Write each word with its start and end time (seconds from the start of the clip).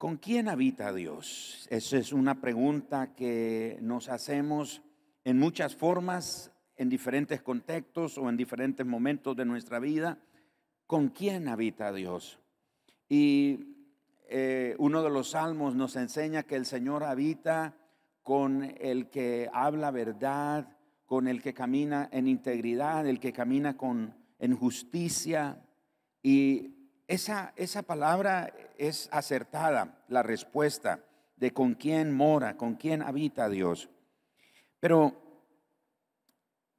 ¿Con 0.00 0.16
quién 0.16 0.48
habita 0.48 0.94
Dios? 0.94 1.68
Esa 1.68 1.98
es 1.98 2.14
una 2.14 2.40
pregunta 2.40 3.14
que 3.14 3.76
nos 3.82 4.08
hacemos 4.08 4.80
en 5.24 5.38
muchas 5.38 5.76
formas, 5.76 6.50
en 6.76 6.88
diferentes 6.88 7.42
contextos 7.42 8.16
o 8.16 8.30
en 8.30 8.38
diferentes 8.38 8.86
momentos 8.86 9.36
de 9.36 9.44
nuestra 9.44 9.78
vida. 9.78 10.18
¿Con 10.86 11.10
quién 11.10 11.48
habita 11.48 11.92
Dios? 11.92 12.40
Y 13.10 13.76
eh, 14.30 14.74
uno 14.78 15.02
de 15.02 15.10
los 15.10 15.32
salmos 15.32 15.74
nos 15.74 15.96
enseña 15.96 16.44
que 16.44 16.56
el 16.56 16.64
Señor 16.64 17.04
habita 17.04 17.76
con 18.22 18.74
el 18.80 19.10
que 19.10 19.50
habla 19.52 19.90
verdad, 19.90 20.78
con 21.04 21.28
el 21.28 21.42
que 21.42 21.52
camina 21.52 22.08
en 22.10 22.26
integridad, 22.26 23.06
el 23.06 23.20
que 23.20 23.34
camina 23.34 23.76
con, 23.76 24.16
en 24.38 24.56
justicia. 24.56 25.62
Y 26.22 26.79
esa, 27.10 27.52
esa 27.56 27.82
palabra 27.82 28.54
es 28.78 29.08
acertada, 29.10 29.98
la 30.06 30.22
respuesta 30.22 31.00
de 31.34 31.52
con 31.52 31.74
quién 31.74 32.12
mora, 32.12 32.56
con 32.56 32.76
quién 32.76 33.02
habita 33.02 33.48
Dios. 33.48 33.90
Pero 34.78 35.20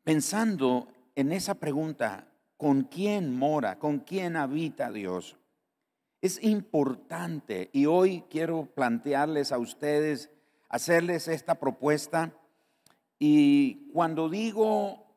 pensando 0.05 0.87
en 1.15 1.33
esa 1.33 1.55
pregunta, 1.55 2.29
¿con 2.55 2.83
quién 2.83 3.35
mora, 3.35 3.77
con 3.77 3.99
quién 3.99 4.37
habita 4.37 4.89
Dios? 4.89 5.37
Es 6.21 6.41
importante 6.41 7.69
y 7.73 7.85
hoy 7.85 8.23
quiero 8.29 8.67
plantearles 8.73 9.51
a 9.51 9.57
ustedes, 9.57 10.31
hacerles 10.69 11.27
esta 11.27 11.55
propuesta. 11.55 12.31
Y 13.19 13.91
cuando 13.91 14.29
digo 14.29 15.13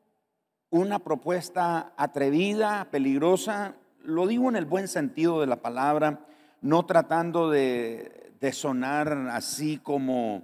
una 0.71 0.99
propuesta 0.99 1.93
atrevida, 1.95 2.89
peligrosa, 2.91 3.77
lo 4.05 4.27
digo 4.27 4.49
en 4.49 4.55
el 4.55 4.65
buen 4.65 4.87
sentido 4.87 5.41
de 5.41 5.47
la 5.47 5.61
palabra, 5.61 6.25
no 6.61 6.85
tratando 6.85 7.49
de, 7.49 8.21
sonar 8.53 9.11
así 9.31 9.79
como 9.79 10.43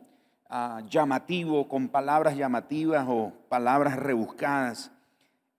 ah, 0.50 0.82
llamativo, 0.90 1.68
con 1.68 1.90
palabras 1.90 2.36
llamativas 2.36 3.06
o 3.08 3.32
palabras 3.48 3.96
rebuscadas. 3.96 4.92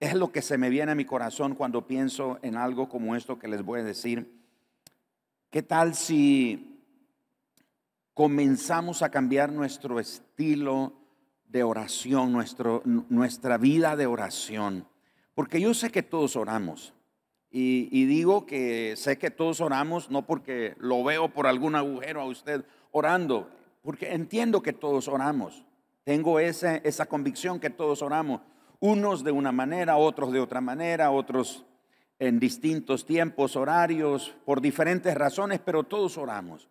Es 0.01 0.15
lo 0.15 0.33
que 0.33 0.43
se 0.43 0.59
me 0.59 0.69
viene 0.69 0.91
a 0.91 0.97
mi 0.97 1.05
corazón 1.05 1.55
cuando 1.55 1.87
pienso 1.87 2.41
en 2.43 2.57
algo 2.57 2.89
como 2.89 3.15
esto 3.15 3.39
que 3.39 3.47
les 3.47 3.63
voy 3.63 3.81
a 3.81 3.85
decir. 3.85 4.43
¿Qué 5.51 5.63
tal 5.63 5.95
si 5.95 6.81
comenzamos 8.13 9.03
a 9.03 9.11
cambiar 9.11 9.53
nuestro 9.53 10.01
estilo 10.01 10.95
de 11.47 11.63
oración, 11.63 12.33
nuestro, 12.33 12.83
nuestra 12.85 13.59
vida 13.59 13.95
de 13.95 14.07
oración? 14.07 14.89
Porque 15.35 15.61
yo 15.61 15.75
sé 15.75 15.93
que 15.93 16.03
todos 16.03 16.35
oramos. 16.35 16.93
Y, 17.55 18.07
digo 18.07 18.47
que 18.47 18.95
sé 18.97 19.19
que 19.19 19.31
todos 19.31 19.61
oramos, 19.61 20.11
no 20.11 20.25
porque 20.25 20.75
lo 20.79 21.05
veo 21.05 21.29
por 21.29 21.47
algún 21.47 21.75
agujero 21.75 22.23
a 22.23 22.25
usted 22.25 22.65
orando, 22.93 23.51
porque 23.83 24.15
entiendo 24.15 24.63
que 24.63 24.73
todos 24.73 25.07
oramos. 25.07 25.63
Tengo 26.03 26.41
esa, 26.41 26.77
esa 26.77 27.05
convicción 27.05 27.61
que 27.61 27.69
todos 27.69 28.01
oramos. 28.01 28.41
Unos 28.81 29.23
de 29.23 29.33
una 29.33 29.53
manera, 29.53 29.99
otros 29.99 30.33
de 30.33 30.41
otra 30.41 30.63
manera, 30.63 31.11
otros 31.11 31.67
en 32.19 32.41
distintos 32.41 33.05
tiempos, 33.05 33.55
horarios, 33.55 34.35
por 34.47 34.63
diferentes 34.63 35.15
razones, 35.15 35.61
pero 35.63 35.85
todos 35.85 36.17
oramos. 36.17 36.71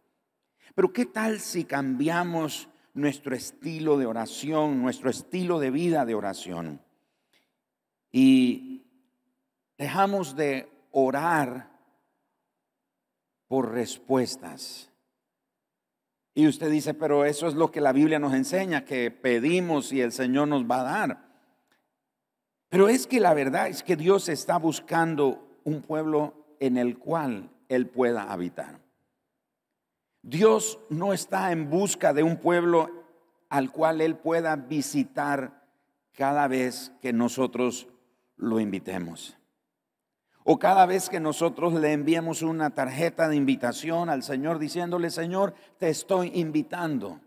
Pero 0.74 0.92
¿qué 0.92 1.06
tal 1.06 1.40
si 1.40 1.64
cambiamos 1.64 2.70
nuestro 2.96 3.36
estilo 3.36 3.98
de 3.98 4.08
oración, 4.08 4.82
nuestro 4.82 5.12
estilo 5.12 5.60
de 5.60 5.70
vida 5.70 6.06
de 6.06 6.16
oración? 6.16 6.82
Y 8.12 8.84
dejamos 9.78 10.36
de 10.36 10.71
orar 10.92 11.72
por 13.48 13.72
respuestas. 13.72 14.90
Y 16.34 16.48
usted 16.48 16.72
dice, 16.72 16.94
pero 16.94 17.26
eso 17.26 17.48
es 17.48 17.56
lo 17.56 17.72
que 17.72 17.82
la 17.82 17.92
Biblia 17.92 18.20
nos 18.20 18.34
enseña, 18.34 18.86
que 18.86 19.12
pedimos 19.12 19.92
y 19.92 20.02
el 20.02 20.14
Señor 20.14 20.48
nos 20.48 20.64
va 20.64 20.82
a 20.82 20.84
dar. 20.84 21.32
Pero 22.70 22.88
es 22.88 23.06
que 23.06 23.20
la 23.20 23.34
verdad 23.34 23.68
es 23.68 23.84
que 23.84 23.98
Dios 23.98 24.30
está 24.30 24.58
buscando 24.58 25.60
un 25.66 25.82
pueblo 25.82 26.56
en 26.62 26.78
el 26.78 26.98
cual 26.98 27.50
Él 27.68 27.88
pueda 27.88 28.32
habitar. 28.32 28.80
Dios 30.22 30.80
no 30.90 31.12
está 31.12 31.52
en 31.52 31.70
busca 31.70 32.14
de 32.14 32.24
un 32.24 32.38
pueblo 32.38 32.90
al 33.50 33.72
cual 33.72 34.00
Él 34.00 34.16
pueda 34.16 34.56
visitar 34.56 35.68
cada 36.14 36.48
vez 36.48 36.94
que 37.02 37.12
nosotros 37.12 37.90
lo 38.38 38.62
invitemos. 38.62 39.38
O 40.44 40.58
cada 40.58 40.86
vez 40.86 41.10
que 41.10 41.20
nosotros 41.20 41.74
le 41.74 41.94
enviamos 41.94 42.42
una 42.42 42.72
tarjeta 42.72 43.28
de 43.28 43.36
invitación 43.36 44.10
al 44.10 44.24
Señor 44.24 44.58
diciéndole, 44.58 45.12
Señor, 45.12 45.54
te 45.78 45.90
estoy 45.90 46.32
invitando 46.34 47.20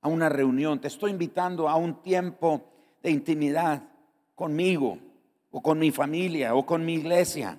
a 0.00 0.08
una 0.08 0.28
reunión, 0.28 0.80
te 0.80 0.86
estoy 0.86 1.10
invitando 1.10 1.68
a 1.68 1.74
un 1.74 2.02
tiempo 2.02 2.64
de 3.02 3.10
intimidad 3.10 3.82
conmigo 4.36 4.98
o 5.50 5.60
con 5.60 5.78
mi 5.78 5.90
familia 5.90 6.54
o 6.54 6.64
con 6.64 6.84
mi 6.84 6.94
iglesia. 6.94 7.58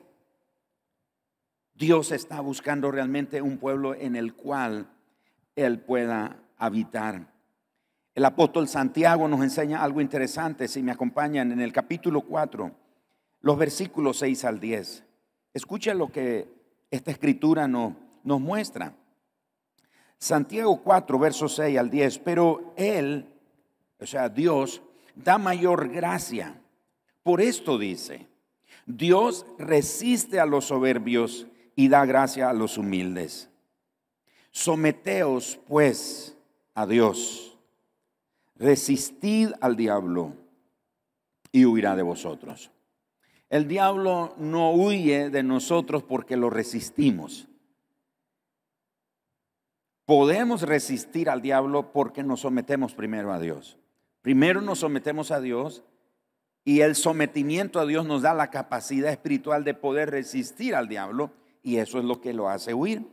Dios 1.73 2.11
está 2.11 2.39
buscando 2.39 2.89
realmente 2.89 3.41
un 3.41 3.57
pueblo 3.57 3.93
en 3.93 4.15
el 4.15 4.35
cual 4.35 4.87
Él 5.55 5.79
pueda 5.79 6.39
habitar. 6.57 7.33
El 8.15 8.25
apóstol 8.25 8.67
Santiago 8.69 9.27
nos 9.27 9.41
enseña 9.41 9.83
algo 9.83 9.99
interesante, 9.99 10.67
si 10.69 10.81
me 10.81 10.93
acompañan, 10.93 11.51
en 11.51 11.59
el 11.59 11.73
capítulo 11.73 12.21
4 12.21 12.86
los 13.41 13.57
versículos 13.57 14.19
6 14.19 14.45
al 14.45 14.59
10. 14.59 15.03
Escucha 15.53 15.93
lo 15.93 16.11
que 16.11 16.47
esta 16.91 17.11
escritura 17.11 17.67
nos, 17.67 17.93
nos 18.23 18.39
muestra. 18.39 18.95
Santiago 20.17 20.81
4, 20.83 21.19
versos 21.19 21.55
6 21.55 21.77
al 21.77 21.89
10, 21.89 22.19
pero 22.19 22.73
Él, 22.75 23.33
o 23.99 24.05
sea, 24.05 24.29
Dios, 24.29 24.81
da 25.15 25.37
mayor 25.37 25.89
gracia. 25.89 26.61
Por 27.23 27.41
esto 27.41 27.77
dice, 27.77 28.27
Dios 28.85 29.45
resiste 29.57 30.39
a 30.39 30.45
los 30.45 30.65
soberbios 30.65 31.47
y 31.75 31.89
da 31.89 32.05
gracia 32.05 32.49
a 32.49 32.53
los 32.53 32.77
humildes. 32.77 33.49
Someteos 34.51 35.59
pues 35.67 36.35
a 36.73 36.87
Dios, 36.87 37.57
resistid 38.55 39.51
al 39.61 39.75
diablo 39.75 40.33
y 41.51 41.65
huirá 41.65 41.95
de 41.95 42.03
vosotros. 42.03 42.71
El 43.49 43.67
diablo 43.67 44.33
no 44.37 44.71
huye 44.71 45.29
de 45.29 45.43
nosotros 45.43 46.03
porque 46.03 46.35
lo 46.35 46.49
resistimos. 46.49 47.47
Podemos 50.05 50.61
resistir 50.61 51.29
al 51.29 51.41
diablo 51.41 51.91
porque 51.91 52.23
nos 52.23 52.41
sometemos 52.41 52.93
primero 52.93 53.31
a 53.31 53.39
Dios. 53.39 53.77
Primero 54.21 54.61
nos 54.61 54.79
sometemos 54.79 55.31
a 55.31 55.39
Dios 55.39 55.83
y 56.63 56.81
el 56.81 56.95
sometimiento 56.95 57.79
a 57.79 57.85
Dios 57.85 58.05
nos 58.05 58.21
da 58.21 58.33
la 58.33 58.49
capacidad 58.49 59.11
espiritual 59.11 59.63
de 59.63 59.73
poder 59.73 60.11
resistir 60.11 60.75
al 60.75 60.89
diablo 60.89 61.31
y 61.63 61.77
eso 61.77 61.99
es 61.99 62.05
lo 62.05 62.19
que 62.19 62.33
lo 62.33 62.49
hace 62.49 62.73
huir. 62.73 63.07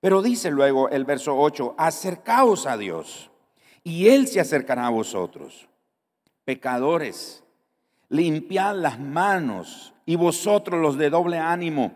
Pero 0.00 0.22
dice 0.22 0.50
luego 0.50 0.88
el 0.88 1.04
verso 1.04 1.38
8, 1.38 1.74
acercaos 1.76 2.66
a 2.66 2.76
Dios 2.76 3.30
y 3.82 4.08
Él 4.08 4.28
se 4.28 4.40
acercará 4.40 4.86
a 4.86 4.90
vosotros. 4.90 5.68
Pecadores, 6.44 7.44
limpiad 8.08 8.76
las 8.76 8.98
manos 8.98 9.94
y 10.06 10.16
vosotros 10.16 10.80
los 10.80 10.96
de 10.96 11.10
doble 11.10 11.38
ánimo, 11.38 11.92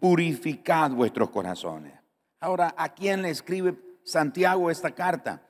purificad 0.00 0.90
vuestros 0.90 1.30
corazones. 1.30 1.94
Ahora, 2.40 2.74
¿a 2.76 2.90
quién 2.90 3.22
le 3.22 3.30
escribe 3.30 3.78
Santiago 4.02 4.70
esta 4.70 4.90
carta? 4.90 5.42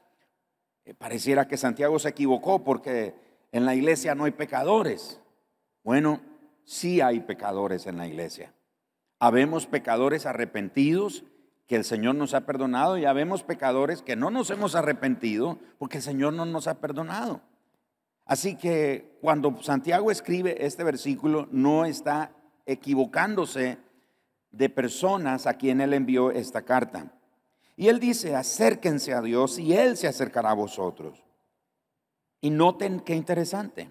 Eh, 0.85 0.95
pareciera 0.95 1.49
que 1.49 1.57
Santiago 1.57 1.99
se 1.99 2.11
equivocó 2.11 2.63
porque 2.63 3.15
en 3.51 3.65
la 3.65 3.75
iglesia 3.75 4.15
no 4.15 4.25
hay 4.25 4.33
pecadores. 4.33 5.21
Bueno, 5.83 6.21
sí 6.65 7.01
hay 7.01 7.21
pecadores 7.21 7.87
en 7.87 7.99
la 7.99 8.07
iglesia. 8.07 8.55
Habemos 9.19 9.67
pecadores 9.67 10.27
arrepentidos 10.27 11.25
que 11.67 11.77
el 11.77 11.85
Señor 11.85 12.15
nos 12.15 12.35
ha 12.35 12.43
perdonado 12.43 12.99
y 12.99 13.07
habemos 13.07 13.43
pecadores 13.43 14.03
que 14.03 14.17
no 14.17 14.31
nos 14.31 14.51
hemos 14.51 14.75
arrepentido 14.75 15.59
porque 15.79 15.97
el 15.97 16.03
Señor 16.03 16.35
no 16.35 16.45
nos 16.45 16.69
ha 16.69 16.81
perdonado. 16.81 17.41
Así 18.27 18.57
que 18.57 19.17
cuando 19.21 19.63
Santiago 19.63 20.11
escribe 20.11 20.65
este 20.65 20.85
versículo, 20.85 21.49
no 21.51 21.85
está 21.85 22.33
equivocándose 22.67 23.79
de 24.51 24.69
personas 24.69 25.47
a 25.47 25.55
quien 25.55 25.81
él 25.81 25.93
envió 25.93 26.31
esta 26.31 26.63
carta. 26.63 27.13
Y 27.77 27.89
él 27.89 28.01
dice, 28.01 28.37
acérquense 28.37 29.13
a 29.13 29.21
Dios 29.21 29.59
y 29.59 29.75
Él 29.75 29.97
se 29.97 30.07
acercará 30.07 30.51
a 30.51 30.55
vosotros. 30.55 31.25
Y 32.41 32.51
noten 32.51 33.01
qué 33.01 33.15
interesante. 33.15 33.91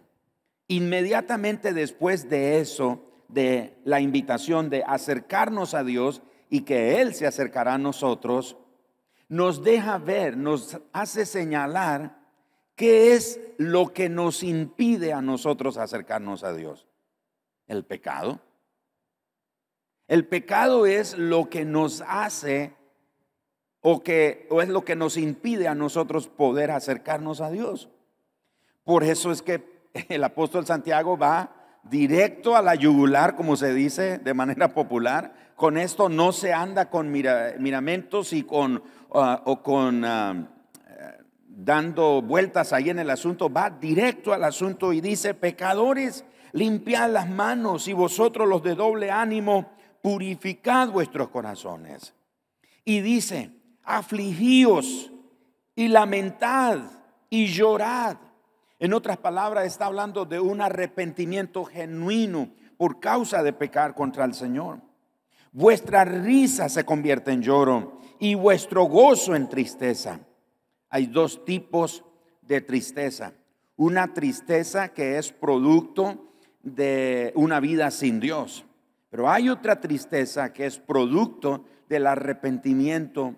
Inmediatamente 0.68 1.74
después 1.74 2.29
de 2.29 2.59
eso, 2.59 3.03
de 3.27 3.77
la 3.83 4.00
invitación 4.00 4.69
de 4.69 4.83
acercarnos 4.88 5.74
a 5.74 5.83
Dios 5.83 6.21
y 6.50 6.62
que 6.62 7.01
Él 7.01 7.13
se 7.13 7.27
acercará 7.27 7.74
a 7.74 7.79
nosotros, 7.79 8.57
nos 9.27 9.63
deja 9.63 9.97
ver, 9.97 10.38
nos 10.38 10.79
hace 10.94 11.25
señalar 11.25 12.22
¿Qué 12.75 13.13
es 13.13 13.39
lo 13.57 13.93
que 13.93 14.09
nos 14.09 14.43
impide 14.43 15.13
a 15.13 15.21
nosotros 15.21 15.77
acercarnos 15.77 16.43
a 16.43 16.53
Dios? 16.53 16.87
El 17.67 17.85
pecado. 17.85 18.39
El 20.07 20.27
pecado 20.27 20.85
es 20.85 21.17
lo 21.17 21.49
que 21.49 21.65
nos 21.65 22.03
hace 22.07 22.73
o 23.81 24.01
que 24.01 24.47
o 24.49 24.61
es 24.61 24.69
lo 24.69 24.83
que 24.85 24.95
nos 24.95 25.17
impide 25.17 25.67
a 25.67 25.75
nosotros 25.75 26.27
poder 26.27 26.71
acercarnos 26.71 27.41
a 27.41 27.51
Dios. 27.51 27.89
Por 28.83 29.03
eso 29.03 29.31
es 29.31 29.41
que 29.41 29.83
el 30.09 30.23
apóstol 30.23 30.65
Santiago 30.65 31.17
va 31.17 31.79
directo 31.83 32.55
a 32.55 32.61
la 32.61 32.75
yugular, 32.75 33.35
como 33.35 33.55
se 33.55 33.73
dice 33.73 34.17
de 34.17 34.33
manera 34.33 34.73
popular. 34.73 35.53
Con 35.55 35.77
esto 35.77 36.09
no 36.09 36.31
se 36.31 36.53
anda 36.53 36.89
con 36.89 37.11
miramentos 37.11 38.33
y 38.33 38.43
con, 38.43 38.83
ah, 39.13 39.41
o 39.45 39.61
con 39.61 40.03
ah, 40.05 40.52
dando 41.55 42.21
vueltas 42.21 42.73
ahí 42.73 42.89
en 42.89 43.00
el 43.00 43.09
asunto, 43.09 43.51
va 43.51 43.69
directo 43.69 44.33
al 44.33 44.44
asunto 44.44 44.91
y 44.91 45.01
dice, 45.01 45.33
pecadores, 45.33 46.25
limpiad 46.51 47.11
las 47.11 47.29
manos 47.29 47.88
y 47.88 47.94
vosotros 47.94 48.47
los 48.47 48.63
de 48.63 48.75
doble 48.75 49.11
ánimo, 49.11 49.71
purificad 50.01 50.89
vuestros 50.89 51.29
corazones. 51.29 52.13
Y 52.83 53.01
dice, 53.01 53.51
afligíos 53.83 55.11
y 55.75 55.88
lamentad 55.88 56.79
y 57.29 57.47
llorad. 57.47 58.17
En 58.79 58.94
otras 58.94 59.17
palabras, 59.17 59.65
está 59.65 59.85
hablando 59.85 60.25
de 60.25 60.39
un 60.39 60.61
arrepentimiento 60.61 61.63
genuino 61.63 62.50
por 62.77 63.00
causa 63.00 63.44
de 63.44 63.53
pecar 63.53 63.95
contra 63.95 64.25
el 64.25 64.33
Señor. 64.33 64.81
Vuestra 65.51 66.03
risa 66.03 66.67
se 66.67 66.83
convierte 66.83 67.31
en 67.31 67.41
lloro 67.41 68.00
y 68.19 68.33
vuestro 68.35 68.85
gozo 68.85 69.35
en 69.35 69.47
tristeza. 69.47 70.19
Hay 70.93 71.07
dos 71.07 71.43
tipos 71.43 72.03
de 72.43 72.61
tristeza. 72.61 73.33
Una 73.77 74.13
tristeza 74.13 74.89
que 74.89 75.17
es 75.17 75.31
producto 75.31 76.35
de 76.61 77.31
una 77.33 77.59
vida 77.59 77.89
sin 77.89 78.19
Dios. 78.19 78.63
Pero 79.09 79.27
hay 79.27 79.49
otra 79.49 79.81
tristeza 79.81 80.53
que 80.53 80.67
es 80.67 80.77
producto 80.77 81.65
del 81.89 82.05
arrepentimiento 82.05 83.33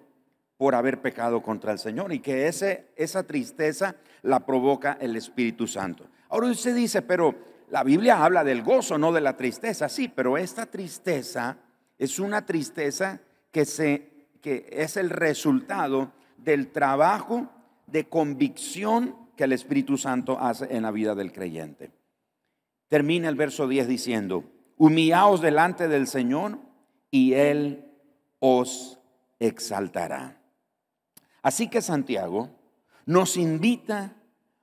por 0.58 0.76
haber 0.76 1.02
pecado 1.02 1.42
contra 1.42 1.72
el 1.72 1.80
Señor 1.80 2.12
y 2.12 2.20
que 2.20 2.50
ese, 2.50 2.88
esa 2.98 3.24
tristeza 3.24 3.96
la 4.22 4.46
provoca 4.46 4.98
el 5.00 5.16
Espíritu 5.16 5.66
Santo. 5.66 6.08
Ahora 6.28 6.48
usted 6.48 6.76
dice, 6.76 7.04
pero 7.04 7.36
la 7.70 7.86
Biblia 7.86 8.22
habla 8.22 8.44
del 8.44 8.64
gozo, 8.64 8.98
no 8.98 9.14
de 9.14 9.22
la 9.22 9.38
tristeza. 9.38 9.88
Sí, 9.88 10.10
pero 10.10 10.38
esta 10.38 10.66
tristeza 10.66 11.56
es 11.98 12.20
una 12.20 12.46
tristeza 12.46 13.22
que, 13.50 13.64
se, 13.64 14.28
que 14.42 14.68
es 14.70 14.98
el 14.98 15.10
resultado 15.10 16.12
del 16.46 16.72
trabajo 16.72 17.50
de 17.88 18.08
convicción 18.08 19.16
que 19.36 19.44
el 19.44 19.52
Espíritu 19.52 19.98
Santo 19.98 20.40
hace 20.40 20.74
en 20.76 20.84
la 20.84 20.92
vida 20.92 21.16
del 21.16 21.34
creyente. 21.34 21.92
Termina 22.88 23.28
el 23.28 23.36
verso 23.36 23.68
10 23.68 23.88
diciendo, 23.88 24.46
humillaos 24.78 25.42
delante 25.42 25.88
del 25.88 26.08
Señor 26.08 26.60
y 27.12 27.34
Él 27.34 27.92
os 28.40 29.00
exaltará. 29.40 30.40
Así 31.42 31.68
que 31.68 31.82
Santiago 31.82 32.50
nos 33.06 33.38
invita 33.38 34.16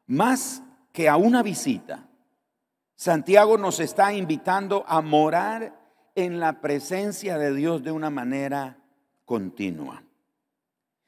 más 0.07 0.63
que 0.93 1.09
a 1.09 1.17
una 1.17 1.43
visita. 1.43 2.09
Santiago 2.95 3.59
nos 3.59 3.81
está 3.81 4.13
invitando 4.15 4.85
a 4.87 5.01
morar 5.01 5.81
en 6.15 6.41
la 6.41 6.61
presencia 6.61 7.39
de 7.39 7.55
Dios 7.55 7.83
de 7.83 7.93
una 7.93 8.11
manera 8.11 8.79
continua. 9.25 10.05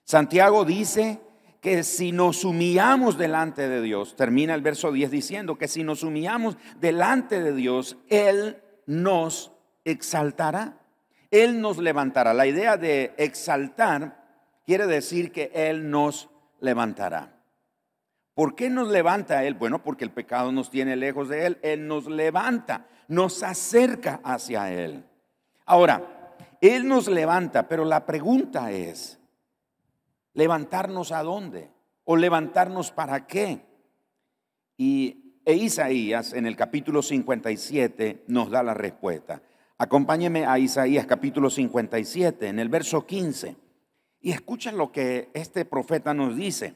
Santiago 0.04 0.64
dice 0.64 1.20
que 1.60 1.82
si 1.82 2.12
nos 2.12 2.44
humillamos 2.44 3.16
delante 3.16 3.68
de 3.68 3.80
Dios, 3.80 4.16
termina 4.16 4.54
el 4.54 4.60
verso 4.60 4.92
10 4.92 5.10
diciendo 5.10 5.56
que 5.56 5.66
si 5.66 5.82
nos 5.82 6.02
humillamos 6.02 6.58
delante 6.78 7.42
de 7.42 7.54
Dios, 7.54 7.96
Él 8.10 8.62
nos 8.86 9.50
exaltará, 9.84 10.78
Él 11.30 11.62
nos 11.62 11.78
levantará. 11.78 12.34
La 12.34 12.46
idea 12.46 12.76
de 12.76 13.14
exaltar 13.16 14.22
quiere 14.66 14.86
decir 14.86 15.32
que 15.32 15.50
Él 15.54 15.90
nos 15.90 16.28
levantará. 16.60 17.34
¿Por 18.34 18.56
qué 18.56 18.68
nos 18.68 18.88
levanta 18.88 19.44
Él? 19.44 19.54
Bueno, 19.54 19.82
porque 19.82 20.04
el 20.04 20.10
pecado 20.10 20.52
nos 20.52 20.68
tiene 20.68 20.96
lejos 20.96 21.30
de 21.30 21.46
Él. 21.46 21.58
Él 21.62 21.86
nos 21.86 22.06
levanta, 22.06 22.86
nos 23.08 23.42
acerca 23.42 24.20
hacia 24.22 24.70
Él. 24.70 25.04
Ahora, 25.64 26.34
Él 26.60 26.86
nos 26.86 27.08
levanta, 27.08 27.68
pero 27.68 27.86
la 27.86 28.04
pregunta 28.04 28.70
es, 28.70 29.18
¿levantarnos 30.34 31.12
a 31.12 31.22
dónde? 31.22 31.70
¿O 32.04 32.16
levantarnos 32.16 32.90
para 32.90 33.26
qué? 33.26 33.64
Y 34.76 35.40
e 35.44 35.54
Isaías 35.54 36.32
en 36.32 36.46
el 36.46 36.56
capítulo 36.56 37.02
57 37.02 38.24
nos 38.28 38.50
da 38.50 38.62
la 38.62 38.74
respuesta. 38.74 39.42
Acompáñeme 39.78 40.46
a 40.46 40.58
Isaías 40.58 41.06
capítulo 41.06 41.50
57 41.50 42.48
en 42.48 42.58
el 42.58 42.68
verso 42.68 43.06
15. 43.06 43.56
Y 44.20 44.30
escuchen 44.32 44.76
lo 44.76 44.90
que 44.90 45.30
este 45.34 45.64
profeta 45.64 46.14
nos 46.14 46.36
dice. 46.36 46.74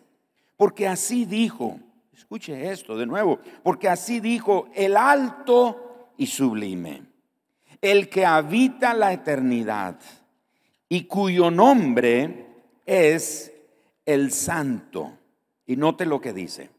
Porque 0.56 0.86
así 0.86 1.24
dijo, 1.24 1.78
escuche 2.12 2.70
esto 2.70 2.96
de 2.96 3.06
nuevo, 3.06 3.38
porque 3.62 3.88
así 3.88 4.20
dijo 4.20 4.68
el 4.74 4.96
alto 4.96 6.10
y 6.16 6.26
sublime, 6.26 7.04
el 7.80 8.08
que 8.08 8.26
habita 8.26 8.92
la 8.92 9.12
eternidad 9.12 10.00
y 10.88 11.04
cuyo 11.04 11.50
nombre 11.50 12.47
es 12.88 13.52
el 14.06 14.32
santo. 14.32 15.12
Y 15.66 15.76
note 15.76 16.06
lo 16.06 16.20
que 16.20 16.32
dice. 16.32 16.70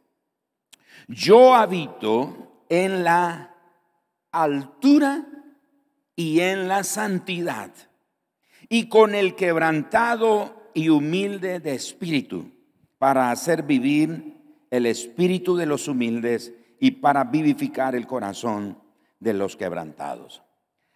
Yo 1.08 1.54
habito 1.54 2.64
en 2.68 3.04
la 3.04 3.56
altura 4.32 5.26
y 6.16 6.42
en 6.42 6.68
la 6.68 6.84
santidad, 6.84 7.72
y 8.68 8.90
con 8.90 9.16
el 9.16 9.36
quebrantado 9.36 10.72
y 10.74 10.90
humilde 10.90 11.60
de 11.60 11.76
espíritu, 11.76 12.52
para 12.98 13.32
hacer 13.32 13.64
vivir 13.64 14.36
el 14.70 14.86
espíritu 14.86 15.56
de 15.56 15.66
los 15.66 15.88
humildes 15.88 16.54
y 16.80 16.92
para 16.92 17.24
vivificar 17.24 17.96
el 17.96 18.06
corazón 18.06 18.78
de 19.20 19.34
los 19.34 19.56
quebrantados. 19.56 20.42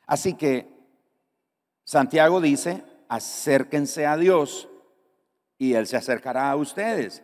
Así 0.05 0.33
que 0.33 0.67
Santiago 1.85 2.41
dice, 2.41 2.83
acérquense 3.07 4.05
a 4.05 4.17
Dios 4.17 4.67
y 5.57 5.73
Él 5.73 5.87
se 5.87 5.97
acercará 5.97 6.49
a 6.51 6.55
ustedes. 6.55 7.23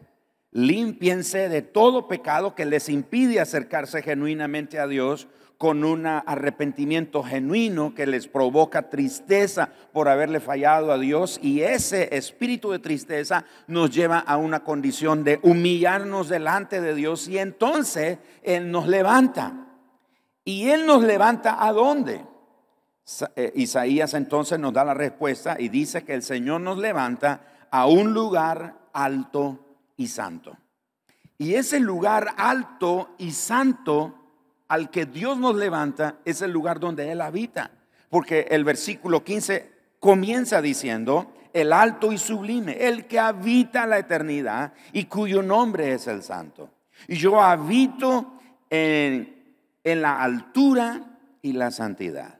Límpiense 0.51 1.49
de 1.49 1.61
todo 1.61 2.07
pecado 2.07 2.55
que 2.55 2.65
les 2.65 2.89
impide 2.89 3.39
acercarse 3.39 4.01
genuinamente 4.01 4.79
a 4.79 4.87
Dios 4.87 5.27
con 5.59 5.83
un 5.83 6.05
arrepentimiento 6.05 7.21
genuino 7.21 7.93
que 7.93 8.07
les 8.07 8.29
provoca 8.29 8.89
tristeza 8.89 9.69
por 9.91 10.07
haberle 10.07 10.39
fallado 10.39 10.93
a 10.93 10.97
Dios 10.97 11.37
y 11.43 11.61
ese 11.61 12.15
espíritu 12.15 12.71
de 12.71 12.79
tristeza 12.79 13.43
nos 13.67 13.91
lleva 13.91 14.19
a 14.19 14.37
una 14.37 14.63
condición 14.63 15.25
de 15.25 15.37
humillarnos 15.43 16.29
delante 16.29 16.79
de 16.79 16.95
Dios 16.95 17.27
y 17.27 17.39
entonces 17.39 18.19
Él 18.41 18.71
nos 18.71 18.87
levanta. 18.87 19.67
¿Y 20.45 20.69
Él 20.69 20.85
nos 20.85 21.03
levanta 21.03 21.63
a 21.63 21.73
dónde? 21.73 22.25
Eh, 23.35 23.51
Isaías 23.55 24.13
entonces 24.13 24.57
nos 24.59 24.71
da 24.71 24.85
la 24.85 24.93
respuesta 24.93 25.57
y 25.59 25.67
dice 25.67 26.05
que 26.05 26.13
el 26.13 26.23
Señor 26.23 26.61
nos 26.61 26.77
levanta 26.77 27.41
a 27.71 27.87
un 27.87 28.13
lugar 28.13 28.75
alto 28.93 29.59
y 29.97 30.07
santo. 30.07 30.57
Y 31.37 31.53
ese 31.53 31.79
lugar 31.79 32.35
alto 32.37 33.15
y 33.17 33.31
santo 33.31 34.15
al 34.67 34.89
que 34.89 35.05
Dios 35.05 35.37
nos 35.37 35.55
levanta 35.55 36.17
es 36.25 36.41
el 36.41 36.51
lugar 36.51 36.79
donde 36.79 37.11
Él 37.11 37.21
habita. 37.21 37.71
Porque 38.09 38.47
el 38.49 38.63
versículo 38.63 39.23
15 39.23 39.71
comienza 39.99 40.61
diciendo, 40.61 41.33
el 41.53 41.73
alto 41.73 42.11
y 42.11 42.17
sublime, 42.17 42.87
el 42.87 43.05
que 43.05 43.19
habita 43.19 43.85
la 43.87 43.99
eternidad 43.99 44.73
y 44.93 45.05
cuyo 45.05 45.41
nombre 45.41 45.93
es 45.93 46.07
el 46.07 46.23
santo. 46.23 46.69
Y 47.07 47.15
yo 47.15 47.41
habito 47.41 48.39
en, 48.69 49.55
en 49.83 50.01
la 50.01 50.21
altura 50.21 51.17
y 51.41 51.53
la 51.53 51.71
santidad. 51.71 52.39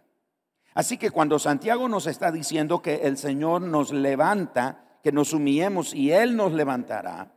Así 0.74 0.98
que 0.98 1.12
cuando 1.12 1.39
Santiago 1.39 1.89
nos 1.89 2.07
está 2.07 2.31
diciendo 2.31 2.81
que 2.81 2.95
el 3.03 3.17
Señor 3.17 3.62
nos 3.62 3.91
levanta, 3.91 4.83
que 5.03 5.12
nos 5.12 5.34
humillemos 5.34 5.94
y 5.94 6.12
Él 6.12 6.36
nos 6.36 6.53
levantará, 6.53 7.34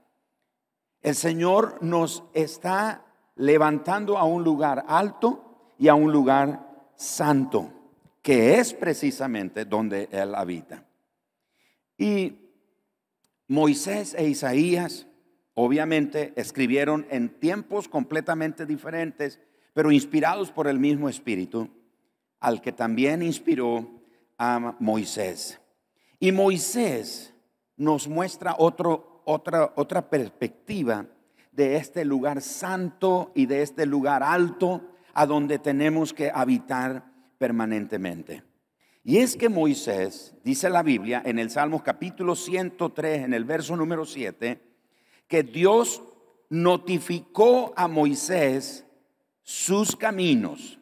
el 1.01 1.15
Señor 1.15 1.79
nos 1.83 2.25
está 2.33 3.05
levantando 3.35 4.19
a 4.19 4.25
un 4.25 4.45
lugar 4.45 4.85
alto 4.87 5.75
y 5.79 5.89
a 5.89 5.95
un 5.95 6.13
lugar 6.13 6.91
santo, 6.95 7.73
que 8.23 8.59
es 8.59 8.73
precisamente 8.73 9.65
donde 9.65 10.09
Él 10.13 10.35
habita. 10.35 10.87
Y 11.99 12.39
Moisés 13.49 14.15
e 14.15 14.29
Isaías, 14.29 15.07
obviamente, 15.55 16.33
escribieron 16.37 17.07
en 17.11 17.29
tiempos 17.41 17.89
completamente 17.89 18.65
diferentes, 18.65 19.41
pero 19.75 19.91
inspirados 19.91 20.53
por 20.53 20.69
el 20.69 20.79
mismo 20.79 21.09
Espíritu, 21.09 21.69
al 22.39 22.61
que 22.61 22.73
también 22.73 23.23
inspiró 23.23 23.89
a 24.39 24.77
Moisés. 24.79 25.61
Y 26.19 26.33
Moisés 26.33 27.32
nos 27.83 28.07
muestra 28.07 28.55
otro, 28.59 29.23
otra, 29.25 29.73
otra 29.75 30.09
perspectiva 30.09 31.05
de 31.51 31.77
este 31.77 32.05
lugar 32.05 32.41
santo 32.41 33.33
y 33.35 33.47
de 33.47 33.63
este 33.63 33.87
lugar 33.87 34.23
alto 34.23 34.83
a 35.15 35.27
donde 35.27 35.59
tenemos 35.59 36.13
que 36.13 36.31
habitar 36.33 37.05
permanentemente. 37.39 38.45
Y 39.05 39.19
es 39.19 39.37
que 39.37 39.49
Moisés, 39.49 40.35
dice 40.45 40.71
la 40.71 40.85
Biblia 40.85 41.23
en 41.25 41.41
el 41.41 41.51
Salmo 41.51 41.83
capítulo 41.83 42.37
103, 42.37 43.25
en 43.25 43.35
el 43.35 43.45
verso 43.45 43.75
número 43.75 44.07
7, 44.07 44.61
que 45.27 45.43
Dios 45.43 46.03
notificó 46.51 47.75
a 47.77 47.89
Moisés 47.89 48.87
sus 49.43 49.97
caminos 49.97 50.79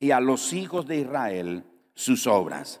y 0.00 0.10
a 0.10 0.18
los 0.18 0.52
hijos 0.52 0.86
de 0.86 0.98
Israel 0.98 1.64
sus 1.94 2.26
obras. 2.26 2.80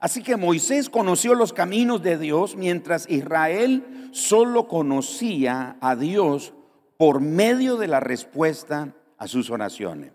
Así 0.00 0.22
que 0.22 0.36
Moisés 0.36 0.88
conoció 0.88 1.34
los 1.34 1.52
caminos 1.52 2.02
de 2.02 2.16
Dios 2.16 2.56
mientras 2.56 3.08
Israel 3.08 4.08
solo 4.12 4.66
conocía 4.66 5.76
a 5.80 5.94
Dios 5.94 6.54
por 6.96 7.20
medio 7.20 7.76
de 7.76 7.86
la 7.86 8.00
respuesta 8.00 8.94
a 9.18 9.28
sus 9.28 9.50
oraciones. 9.50 10.12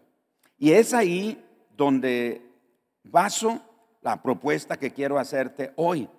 Y 0.58 0.72
es 0.72 0.94
ahí 0.94 1.44
donde 1.78 2.42
baso 3.04 3.62
la 4.02 4.22
propuesta 4.22 4.78
que 4.78 4.92
quiero 4.92 5.20
hacerte 5.20 5.72
hoy. 5.76 6.10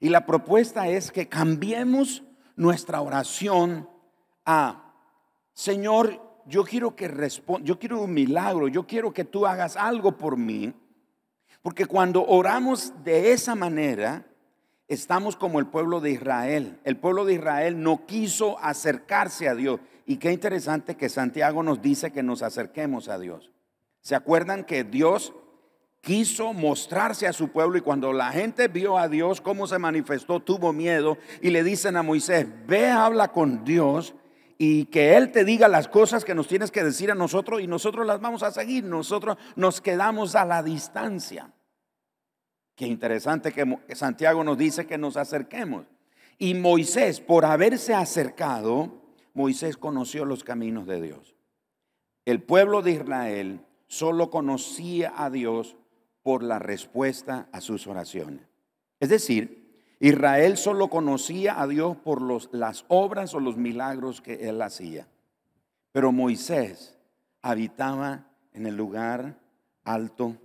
Y 0.00 0.08
la 0.08 0.26
propuesta 0.26 0.88
es 0.88 1.10
que 1.10 1.28
cambiemos 1.28 2.22
nuestra 2.56 3.00
oración 3.00 3.88
a, 4.44 4.92
Señor, 5.52 6.20
yo 6.46 6.64
quiero 6.64 6.94
que 6.94 7.08
responda, 7.08 7.64
yo 7.64 7.78
quiero 7.78 8.02
un 8.02 8.12
milagro, 8.12 8.68
yo 8.68 8.86
quiero 8.86 9.12
que 9.12 9.24
tú 9.24 9.46
hagas 9.46 9.76
algo 9.76 10.16
por 10.16 10.36
mí. 10.36 10.74
Porque 11.64 11.86
cuando 11.86 12.26
oramos 12.26 12.92
de 13.04 13.32
esa 13.32 13.54
manera, 13.54 14.26
estamos 14.86 15.34
como 15.34 15.58
el 15.58 15.66
pueblo 15.66 16.02
de 16.02 16.10
Israel. 16.10 16.78
El 16.84 16.98
pueblo 16.98 17.24
de 17.24 17.32
Israel 17.32 17.82
no 17.82 18.04
quiso 18.04 18.58
acercarse 18.58 19.48
a 19.48 19.54
Dios. 19.54 19.80
Y 20.04 20.18
qué 20.18 20.30
interesante 20.30 20.94
que 20.94 21.08
Santiago 21.08 21.62
nos 21.62 21.80
dice 21.80 22.12
que 22.12 22.22
nos 22.22 22.42
acerquemos 22.42 23.08
a 23.08 23.18
Dios. 23.18 23.50
¿Se 24.02 24.14
acuerdan 24.14 24.64
que 24.64 24.84
Dios 24.84 25.32
quiso 26.02 26.52
mostrarse 26.52 27.26
a 27.26 27.32
su 27.32 27.48
pueblo 27.48 27.78
y 27.78 27.80
cuando 27.80 28.12
la 28.12 28.30
gente 28.30 28.68
vio 28.68 28.98
a 28.98 29.08
Dios 29.08 29.40
cómo 29.40 29.66
se 29.66 29.78
manifestó, 29.78 30.40
tuvo 30.40 30.74
miedo 30.74 31.16
y 31.40 31.48
le 31.48 31.64
dicen 31.64 31.96
a 31.96 32.02
Moisés, 32.02 32.46
ve, 32.66 32.90
habla 32.90 33.28
con 33.28 33.64
Dios 33.64 34.14
y 34.66 34.86
que 34.86 35.14
Él 35.14 35.30
te 35.30 35.44
diga 35.44 35.68
las 35.68 35.88
cosas 35.88 36.24
que 36.24 36.34
nos 36.34 36.48
tienes 36.48 36.70
que 36.70 36.82
decir 36.82 37.10
a 37.10 37.14
nosotros 37.14 37.60
y 37.60 37.66
nosotros 37.66 38.06
las 38.06 38.18
vamos 38.18 38.42
a 38.42 38.50
seguir, 38.50 38.82
nosotros 38.82 39.36
nos 39.56 39.82
quedamos 39.82 40.34
a 40.34 40.46
la 40.46 40.62
distancia. 40.62 41.52
Qué 42.74 42.86
interesante 42.86 43.52
que 43.52 43.94
Santiago 43.94 44.42
nos 44.42 44.56
dice 44.56 44.86
que 44.86 44.96
nos 44.96 45.18
acerquemos. 45.18 45.84
Y 46.38 46.54
Moisés, 46.54 47.20
por 47.20 47.44
haberse 47.44 47.92
acercado, 47.92 49.02
Moisés 49.34 49.76
conoció 49.76 50.24
los 50.24 50.44
caminos 50.44 50.86
de 50.86 51.02
Dios. 51.02 51.36
El 52.24 52.42
pueblo 52.42 52.80
de 52.80 52.92
Israel 52.92 53.60
solo 53.86 54.30
conocía 54.30 55.12
a 55.14 55.28
Dios 55.28 55.76
por 56.22 56.42
la 56.42 56.58
respuesta 56.58 57.48
a 57.52 57.60
sus 57.60 57.86
oraciones. 57.86 58.46
Es 58.98 59.10
decir, 59.10 59.63
Israel 60.04 60.58
solo 60.58 60.88
conocía 60.90 61.58
a 61.58 61.66
Dios 61.66 61.96
por 61.96 62.20
los, 62.20 62.50
las 62.52 62.84
obras 62.88 63.32
o 63.32 63.40
los 63.40 63.56
milagros 63.56 64.20
que 64.20 64.50
él 64.50 64.60
hacía. 64.60 65.08
Pero 65.92 66.12
Moisés 66.12 66.94
habitaba 67.40 68.26
en 68.52 68.66
el 68.66 68.76
lugar 68.76 69.38
alto 69.82 70.36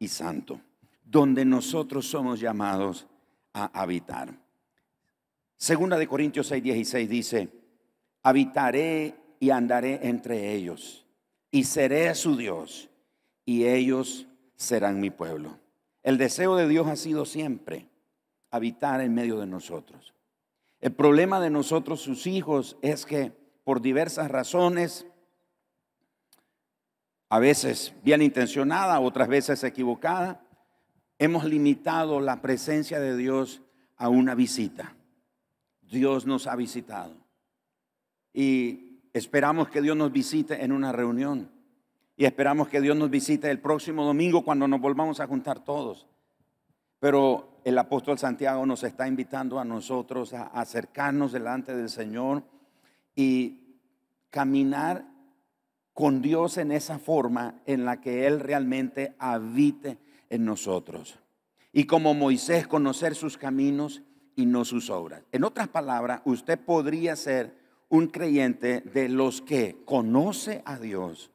y 0.00 0.08
santo, 0.08 0.60
donde 1.04 1.44
nosotros 1.44 2.08
somos 2.08 2.40
llamados 2.40 3.06
a 3.52 3.66
habitar. 3.80 4.34
Segunda 5.56 5.98
de 5.98 6.08
Corintios 6.08 6.48
6, 6.48 6.64
16 6.64 7.08
dice, 7.08 7.48
habitaré 8.24 9.14
y 9.38 9.50
andaré 9.50 10.00
entre 10.02 10.52
ellos 10.52 11.06
y 11.52 11.62
seré 11.62 12.12
su 12.16 12.36
Dios 12.36 12.90
y 13.44 13.66
ellos 13.66 14.26
serán 14.56 14.98
mi 14.98 15.10
pueblo. 15.10 15.60
El 16.02 16.18
deseo 16.18 16.56
de 16.56 16.66
Dios 16.66 16.88
ha 16.88 16.96
sido 16.96 17.24
siempre 17.24 17.86
habitar 18.56 19.00
en 19.00 19.14
medio 19.14 19.38
de 19.38 19.46
nosotros. 19.46 20.14
El 20.80 20.92
problema 20.92 21.40
de 21.40 21.50
nosotros, 21.50 22.00
sus 22.00 22.26
hijos, 22.26 22.76
es 22.82 23.06
que 23.06 23.32
por 23.64 23.80
diversas 23.80 24.30
razones, 24.30 25.06
a 27.28 27.38
veces 27.38 27.94
bien 28.02 28.22
intencionada, 28.22 29.00
otras 29.00 29.28
veces 29.28 29.64
equivocada, 29.64 30.44
hemos 31.18 31.44
limitado 31.44 32.20
la 32.20 32.42
presencia 32.42 33.00
de 33.00 33.16
Dios 33.16 33.62
a 33.96 34.08
una 34.08 34.34
visita. 34.34 34.94
Dios 35.82 36.26
nos 36.26 36.46
ha 36.46 36.56
visitado. 36.56 37.14
Y 38.32 39.00
esperamos 39.12 39.68
que 39.70 39.82
Dios 39.82 39.96
nos 39.96 40.12
visite 40.12 40.62
en 40.62 40.72
una 40.72 40.92
reunión. 40.92 41.50
Y 42.16 42.24
esperamos 42.24 42.68
que 42.68 42.80
Dios 42.80 42.96
nos 42.96 43.10
visite 43.10 43.50
el 43.50 43.60
próximo 43.60 44.04
domingo 44.04 44.44
cuando 44.44 44.68
nos 44.68 44.80
volvamos 44.80 45.20
a 45.20 45.26
juntar 45.26 45.64
todos. 45.64 46.06
Pero 46.98 47.55
el 47.66 47.76
apóstol 47.78 48.16
Santiago 48.16 48.64
nos 48.64 48.84
está 48.84 49.08
invitando 49.08 49.58
a 49.58 49.64
nosotros 49.64 50.32
a 50.32 50.44
acercarnos 50.44 51.32
delante 51.32 51.74
del 51.74 51.88
Señor 51.88 52.44
y 53.16 53.80
caminar 54.30 55.04
con 55.92 56.22
Dios 56.22 56.58
en 56.58 56.70
esa 56.70 57.00
forma 57.00 57.60
en 57.66 57.84
la 57.84 58.00
que 58.00 58.28
Él 58.28 58.38
realmente 58.38 59.16
habite 59.18 59.98
en 60.30 60.44
nosotros. 60.44 61.18
Y 61.72 61.86
como 61.86 62.14
Moisés, 62.14 62.68
conocer 62.68 63.16
sus 63.16 63.36
caminos 63.36 64.00
y 64.36 64.46
no 64.46 64.64
sus 64.64 64.88
obras. 64.88 65.24
En 65.32 65.42
otras 65.42 65.66
palabras, 65.66 66.22
usted 66.24 66.60
podría 66.60 67.16
ser 67.16 67.58
un 67.88 68.06
creyente 68.06 68.80
de 68.80 69.08
los 69.08 69.42
que 69.42 69.82
conoce 69.84 70.62
a 70.66 70.78
Dios 70.78 71.32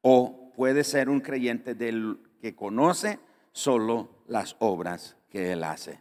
o 0.00 0.50
puede 0.56 0.82
ser 0.82 1.10
un 1.10 1.20
creyente 1.20 1.74
del 1.74 2.20
que 2.40 2.54
conoce 2.54 3.18
solo 3.56 4.10
las 4.28 4.54
obras 4.58 5.16
que 5.30 5.52
él 5.52 5.64
hace. 5.64 5.98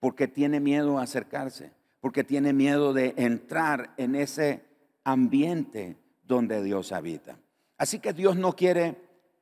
Porque 0.00 0.28
tiene 0.28 0.60
miedo 0.60 0.98
a 0.98 1.02
acercarse, 1.02 1.72
porque 2.00 2.24
tiene 2.24 2.54
miedo 2.54 2.94
de 2.94 3.12
entrar 3.18 3.92
en 3.98 4.14
ese 4.14 4.64
ambiente 5.04 5.98
donde 6.22 6.62
Dios 6.62 6.92
habita. 6.92 7.38
Así 7.76 7.98
que 7.98 8.14
Dios 8.14 8.36
no 8.36 8.54
quiere 8.54 8.96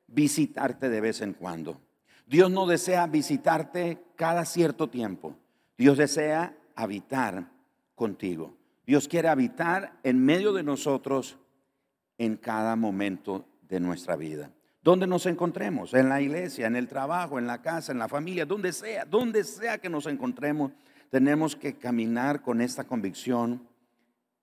visitarte 0.07 0.89
de 0.89 0.99
vez 0.99 1.21
en 1.21 1.33
cuando. 1.33 1.79
Dios 2.27 2.51
no 2.51 2.67
desea 2.67 3.07
visitarte 3.07 4.03
cada 4.17 4.43
cierto 4.43 4.89
tiempo. 4.89 5.37
Dios 5.77 5.97
desea 5.97 6.57
habitar 6.75 7.49
contigo. 7.95 8.57
Dios 8.85 9.07
quiere 9.07 9.29
habitar 9.29 9.97
en 10.03 10.19
medio 10.19 10.51
de 10.51 10.63
nosotros 10.63 11.37
en 12.17 12.35
cada 12.35 12.75
momento 12.75 13.45
de 13.61 13.79
nuestra 13.79 14.17
vida. 14.17 14.51
Donde 14.83 15.07
nos 15.07 15.25
encontremos, 15.25 15.93
en 15.93 16.09
la 16.09 16.21
iglesia, 16.21 16.67
en 16.67 16.75
el 16.75 16.89
trabajo, 16.89 17.39
en 17.39 17.47
la 17.47 17.61
casa, 17.61 17.93
en 17.93 17.99
la 17.99 18.09
familia, 18.09 18.45
donde 18.45 18.73
sea, 18.73 19.05
donde 19.05 19.45
sea 19.45 19.77
que 19.77 19.89
nos 19.89 20.07
encontremos, 20.07 20.73
tenemos 21.09 21.55
que 21.55 21.75
caminar 21.75 22.41
con 22.41 22.59
esta 22.59 22.83
convicción 22.83 23.65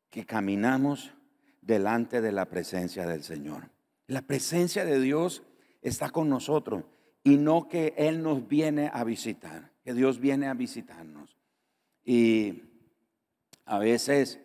que 0.09 0.25
caminamos 0.25 1.13
delante 1.61 2.23
de 2.23 2.33
la 2.33 2.47
presencia 2.47 3.07
del 3.07 3.23
Señor. 3.23 3.69
La 4.07 4.23
presencia 4.23 4.87
de 4.87 4.99
Dios 4.99 5.43
está 5.83 6.09
con 6.09 6.31
nosotros 6.31 6.85
y 7.23 7.37
no 7.37 7.69
que 7.69 7.93
Él 7.99 8.23
nos 8.23 8.49
viene 8.49 8.91
a 8.95 9.05
visitar, 9.05 9.71
que 9.85 9.93
Dios 9.93 10.21
viene 10.21 10.49
a 10.49 10.55
visitarnos. 10.55 11.37
Y 12.03 12.63
a 13.67 13.79
veces 13.79 14.41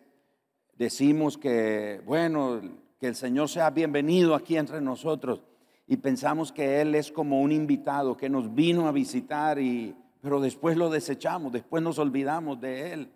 decimos 0.76 1.38
que, 1.38 2.02
bueno, 2.04 2.60
que 3.00 3.06
el 3.06 3.14
Señor 3.14 3.48
sea 3.48 3.70
bienvenido 3.70 4.34
aquí 4.34 4.58
entre 4.58 4.82
nosotros 4.82 5.40
y 5.86 5.96
pensamos 5.96 6.52
que 6.52 6.80
Él 6.80 6.94
es 6.94 7.12
como 7.12 7.40
un 7.40 7.52
invitado 7.52 8.16
que 8.16 8.28
nos 8.28 8.54
vino 8.54 8.88
a 8.88 8.92
visitar 8.92 9.58
y 9.58 9.94
pero 10.20 10.40
después 10.40 10.76
lo 10.76 10.90
desechamos, 10.90 11.52
después 11.52 11.82
nos 11.82 11.98
olvidamos 12.00 12.60
de 12.60 12.92
Él. 12.92 13.12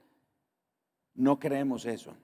No 1.15 1.41
creemos 1.41 1.85
eso. 1.85 2.15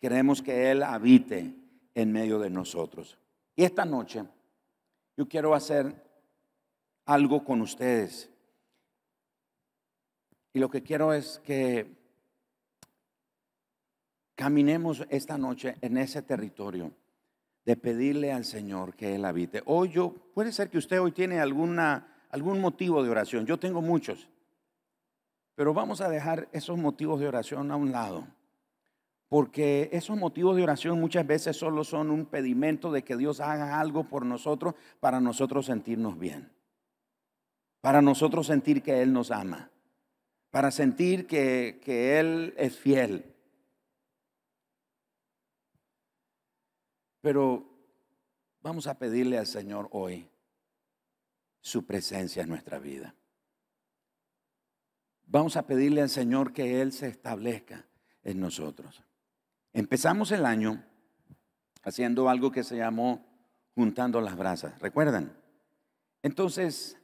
Queremos 0.00 0.42
que 0.42 0.72
Él 0.72 0.82
habite 0.82 1.54
en 1.94 2.10
medio 2.10 2.40
de 2.40 2.50
nosotros. 2.50 3.16
Y 3.54 3.62
esta 3.62 3.84
noche 3.84 4.24
yo 5.16 5.28
quiero 5.28 5.54
hacer 5.54 6.02
algo 7.06 7.44
con 7.44 7.60
ustedes. 7.60 8.28
Y 10.52 10.58
lo 10.58 10.68
que 10.68 10.82
quiero 10.82 11.12
es 11.12 11.40
que 11.44 11.94
Caminemos 14.34 15.06
esta 15.10 15.38
noche 15.38 15.76
en 15.80 15.96
ese 15.96 16.22
territorio 16.22 16.92
de 17.64 17.76
pedirle 17.76 18.32
al 18.32 18.44
Señor 18.44 18.94
que 18.94 19.14
Él 19.14 19.24
habite. 19.24 19.62
Hoy 19.66 19.90
yo, 19.90 20.14
puede 20.34 20.52
ser 20.52 20.70
que 20.70 20.78
usted 20.78 21.00
hoy 21.00 21.12
tiene 21.12 21.40
alguna, 21.40 22.06
algún 22.30 22.60
motivo 22.60 23.02
de 23.02 23.10
oración. 23.10 23.46
Yo 23.46 23.58
tengo 23.58 23.80
muchos. 23.80 24.28
Pero 25.54 25.72
vamos 25.72 26.00
a 26.00 26.08
dejar 26.08 26.48
esos 26.52 26.76
motivos 26.76 27.20
de 27.20 27.28
oración 27.28 27.70
a 27.70 27.76
un 27.76 27.92
lado. 27.92 28.26
Porque 29.28 29.88
esos 29.92 30.16
motivos 30.16 30.56
de 30.56 30.62
oración 30.62 31.00
muchas 31.00 31.26
veces 31.26 31.56
solo 31.56 31.84
son 31.84 32.10
un 32.10 32.26
pedimento 32.26 32.92
de 32.92 33.02
que 33.02 33.16
Dios 33.16 33.40
haga 33.40 33.80
algo 33.80 34.04
por 34.04 34.26
nosotros 34.26 34.74
para 35.00 35.20
nosotros 35.20 35.66
sentirnos 35.66 36.18
bien. 36.18 36.52
Para 37.80 38.02
nosotros 38.02 38.46
sentir 38.46 38.82
que 38.82 39.00
Él 39.02 39.12
nos 39.12 39.30
ama. 39.30 39.70
Para 40.50 40.70
sentir 40.70 41.26
que, 41.26 41.80
que 41.82 42.20
Él 42.20 42.54
es 42.56 42.76
fiel 42.76 43.33
Pero 47.24 47.64
vamos 48.60 48.86
a 48.86 48.98
pedirle 48.98 49.38
al 49.38 49.46
Señor 49.46 49.88
hoy 49.92 50.28
su 51.62 51.86
presencia 51.86 52.42
en 52.42 52.50
nuestra 52.50 52.78
vida. 52.78 53.14
Vamos 55.24 55.56
a 55.56 55.66
pedirle 55.66 56.02
al 56.02 56.10
Señor 56.10 56.52
que 56.52 56.82
Él 56.82 56.92
se 56.92 57.08
establezca 57.08 57.86
en 58.24 58.40
nosotros. 58.40 59.02
Empezamos 59.72 60.32
el 60.32 60.44
año 60.44 60.84
haciendo 61.82 62.28
algo 62.28 62.52
que 62.52 62.62
se 62.62 62.76
llamó 62.76 63.24
juntando 63.74 64.20
las 64.20 64.36
brasas. 64.36 64.78
¿Recuerdan? 64.82 65.34
Entonces, 66.22 66.98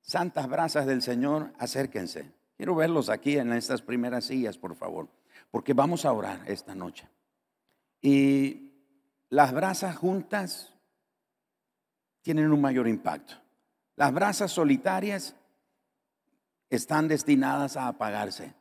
santas 0.00 0.48
brasas 0.48 0.86
del 0.86 1.02
Señor, 1.02 1.52
acérquense. 1.58 2.30
Quiero 2.56 2.76
verlos 2.76 3.08
aquí 3.08 3.36
en 3.36 3.52
estas 3.52 3.82
primeras 3.82 4.26
sillas, 4.26 4.58
por 4.58 4.76
favor, 4.76 5.08
porque 5.50 5.74
vamos 5.74 6.04
a 6.04 6.12
orar 6.12 6.40
esta 6.48 6.76
noche. 6.76 7.08
Y 8.00 8.69
las 9.30 9.52
brasas 9.52 9.96
juntas 9.96 10.74
tienen 12.22 12.52
un 12.52 12.60
mayor 12.60 12.88
impacto. 12.88 13.34
Las 13.96 14.12
brasas 14.12 14.50
solitarias 14.50 15.36
están 16.68 17.08
destinadas 17.08 17.76
a 17.76 17.88
apagarse. 17.88 18.54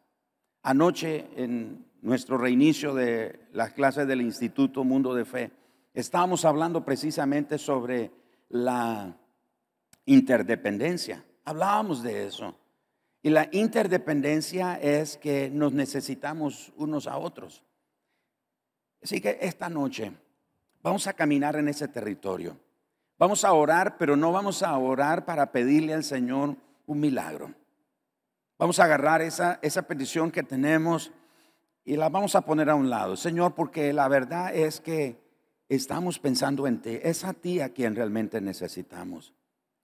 Anoche 0.62 1.28
en 1.36 1.86
nuestro 2.02 2.38
reinicio 2.38 2.94
de 2.94 3.48
las 3.52 3.74
clases 3.74 4.08
del 4.08 4.22
Instituto 4.22 4.84
Mundo 4.84 5.14
de 5.16 5.26
Fe, 5.26 5.52
estábamos 5.94 6.46
hablando 6.46 6.86
precisamente 6.86 7.58
sobre 7.58 8.12
la 8.50 9.18
interdependencia. 10.06 11.26
Hablábamos 11.46 12.04
de 12.04 12.28
eso. 12.28 12.56
Y 13.22 13.32
la 13.32 13.50
interdependencia 13.52 14.76
es 14.76 15.18
que 15.18 15.50
nos 15.50 15.74
necesitamos 15.74 16.72
unos 16.78 17.08
a 17.08 17.18
otros. 17.18 17.64
Así 19.02 19.20
que 19.20 19.40
esta 19.42 19.70
noche 19.70 20.14
vamos 20.82 21.08
a 21.08 21.14
caminar 21.14 21.56
en 21.56 21.68
ese 21.68 21.88
territorio. 21.88 22.58
Vamos 23.18 23.44
a 23.44 23.54
orar, 23.54 23.98
pero 23.98 24.16
no 24.16 24.32
vamos 24.32 24.64
a 24.64 24.78
orar 24.78 25.26
para 25.26 25.52
pedirle 25.52 25.94
al 25.94 26.04
Señor 26.04 26.56
un 26.86 27.00
milagro. 27.00 27.54
Vamos 28.58 28.80
a 28.80 28.86
agarrar 28.86 29.22
esa, 29.22 29.60
esa 29.62 29.84
petición 29.84 30.32
que 30.32 30.44
tenemos 30.44 31.12
y 31.86 31.96
la 31.96 32.10
vamos 32.10 32.36
a 32.36 32.42
poner 32.42 32.70
a 32.70 32.76
un 32.76 32.90
lado. 32.90 33.16
Señor, 33.16 33.56
porque 33.56 33.92
la 33.94 34.08
verdad 34.08 34.56
es 34.56 34.80
que 34.80 35.18
estamos 35.68 36.20
pensando 36.20 36.68
en 36.68 36.82
ti. 36.82 37.00
Es 37.02 37.24
a 37.24 37.34
ti 37.34 37.62
a 37.62 37.70
quien 37.70 37.96
realmente 37.96 38.42
necesitamos. 38.42 39.34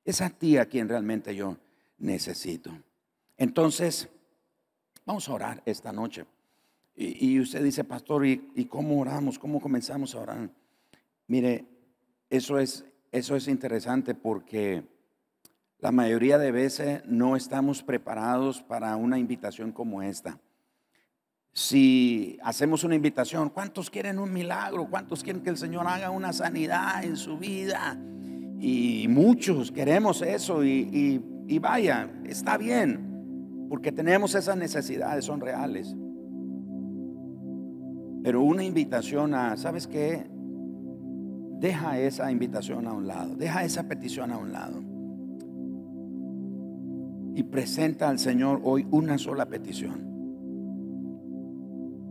Es 0.03 0.21
a 0.21 0.29
ti 0.29 0.57
a 0.57 0.65
quien 0.65 0.87
realmente 0.87 1.35
yo 1.35 1.57
necesito. 1.97 2.71
Entonces, 3.37 4.07
vamos 5.05 5.27
a 5.27 5.33
orar 5.33 5.63
esta 5.65 5.91
noche. 5.91 6.25
Y, 6.97 7.37
usted 7.41 7.61
dice, 7.61 7.83
pastor, 7.83 8.25
¿y, 8.25 8.51
¿y, 8.55 8.65
cómo 8.65 9.01
oramos? 9.01 9.37
¿Cómo 9.37 9.59
comenzamos 9.59 10.15
a 10.15 10.19
orar? 10.19 10.49
Mire, 11.27 11.65
eso 12.29 12.60
es, 12.60 12.86
eso 13.12 13.36
es 13.36 13.48
interesante 13.48 14.13
porque 14.13 14.84
la 15.79 15.91
mayoría 15.91 16.38
de 16.38 16.51
veces 16.51 17.03
no 17.05 17.36
estamos 17.36 17.84
preparados 17.84 18.62
para 18.62 18.96
una 18.96 19.17
invitación 19.17 19.72
como 19.72 20.01
esta. 20.01 20.39
Si 21.53 22.38
hacemos 22.44 22.84
una 22.84 22.96
invitación, 22.96 23.50
¿cuántos 23.50 23.89
quieren 23.89 24.20
un 24.20 24.34
milagro? 24.34 24.88
¿Cuántos 24.89 25.24
quieren 25.24 25.41
que 25.41 25.50
el 25.50 25.58
Señor 25.58 25.88
haga 25.88 26.10
una 26.10 26.34
sanidad 26.34 27.03
en 27.03 27.15
su 27.15 27.38
vida? 27.38 27.98
Y 28.60 29.08
muchos 29.08 29.72
queremos 29.72 30.22
eso 30.22 30.63
y, 30.63 31.22
y 31.48 31.60
vaya, 31.60 32.10
está 32.25 32.58
bien, 32.58 33.67
porque 33.70 33.91
tenemos 33.91 34.36
esas 34.36 34.58
necesidades, 34.58 35.25
son 35.25 35.39
reales. 35.39 35.96
Pero 38.24 38.41
una 38.41 38.63
invitación 38.63 39.34
a, 39.36 39.55
¿sabes 39.55 39.88
qué? 39.88 40.25
Deja 41.59 42.00
esa 42.00 42.31
invitación 42.31 42.88
a 42.88 42.93
un 42.93 43.07
lado, 43.07 43.35
deja 43.35 43.63
esa 43.63 43.83
petición 43.83 44.31
a 44.31 44.38
un 44.38 44.51
lado. 44.51 44.83
Y 47.35 47.43
presenta 47.43 48.09
al 48.09 48.19
Señor 48.19 48.62
hoy 48.63 48.88
una 48.91 49.17
sola 49.17 49.45
petición. 49.45 50.15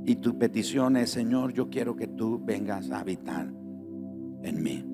Y 0.06 0.16
tu 0.16 0.38
petición 0.38 0.96
es, 0.96 1.10
Señor, 1.10 1.52
yo 1.52 1.70
quiero 1.70 1.96
que 1.96 2.06
tú 2.06 2.42
vengas 2.44 2.90
a 2.90 3.00
habitar 3.00 3.50
en 4.42 4.62
mí. 4.62 4.84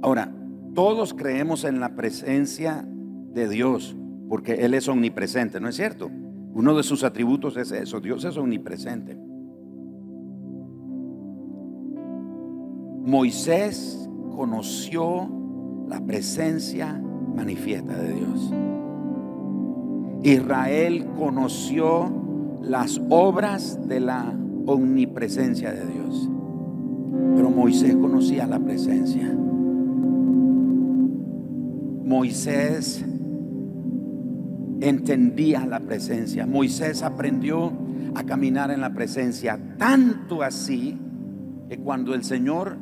Ahora, 0.00 0.34
todos 0.74 1.12
creemos 1.14 1.64
en 1.64 1.80
la 1.80 1.94
presencia 1.94 2.86
de 2.86 3.48
Dios, 3.48 3.96
porque 4.28 4.64
Él 4.64 4.74
es 4.74 4.88
omnipresente, 4.88 5.60
¿no 5.60 5.68
es 5.68 5.76
cierto? 5.76 6.10
Uno 6.54 6.76
de 6.76 6.82
sus 6.82 7.04
atributos 7.04 7.56
es 7.56 7.72
eso, 7.72 8.00
Dios 8.00 8.24
es 8.24 8.36
omnipresente. 8.36 9.18
Moisés 13.04 14.08
conoció 14.34 15.28
la 15.88 16.00
presencia 16.00 16.98
manifiesta 17.34 17.94
de 17.98 18.14
Dios. 18.14 18.52
Israel 20.22 21.06
conoció 21.18 22.10
las 22.62 22.98
obras 23.10 23.78
de 23.86 24.00
la 24.00 24.34
omnipresencia 24.64 25.70
de 25.70 25.84
Dios. 25.84 26.30
Pero 27.36 27.50
Moisés 27.50 27.94
conocía 27.94 28.46
la 28.46 28.58
presencia. 28.58 29.30
Moisés 32.04 33.04
entendía 34.80 35.66
la 35.66 35.80
presencia. 35.80 36.46
Moisés 36.46 37.02
aprendió 37.02 37.70
a 38.14 38.24
caminar 38.24 38.70
en 38.70 38.80
la 38.80 38.94
presencia. 38.94 39.58
Tanto 39.76 40.42
así 40.42 40.98
que 41.68 41.76
cuando 41.76 42.14
el 42.14 42.24
Señor 42.24 42.78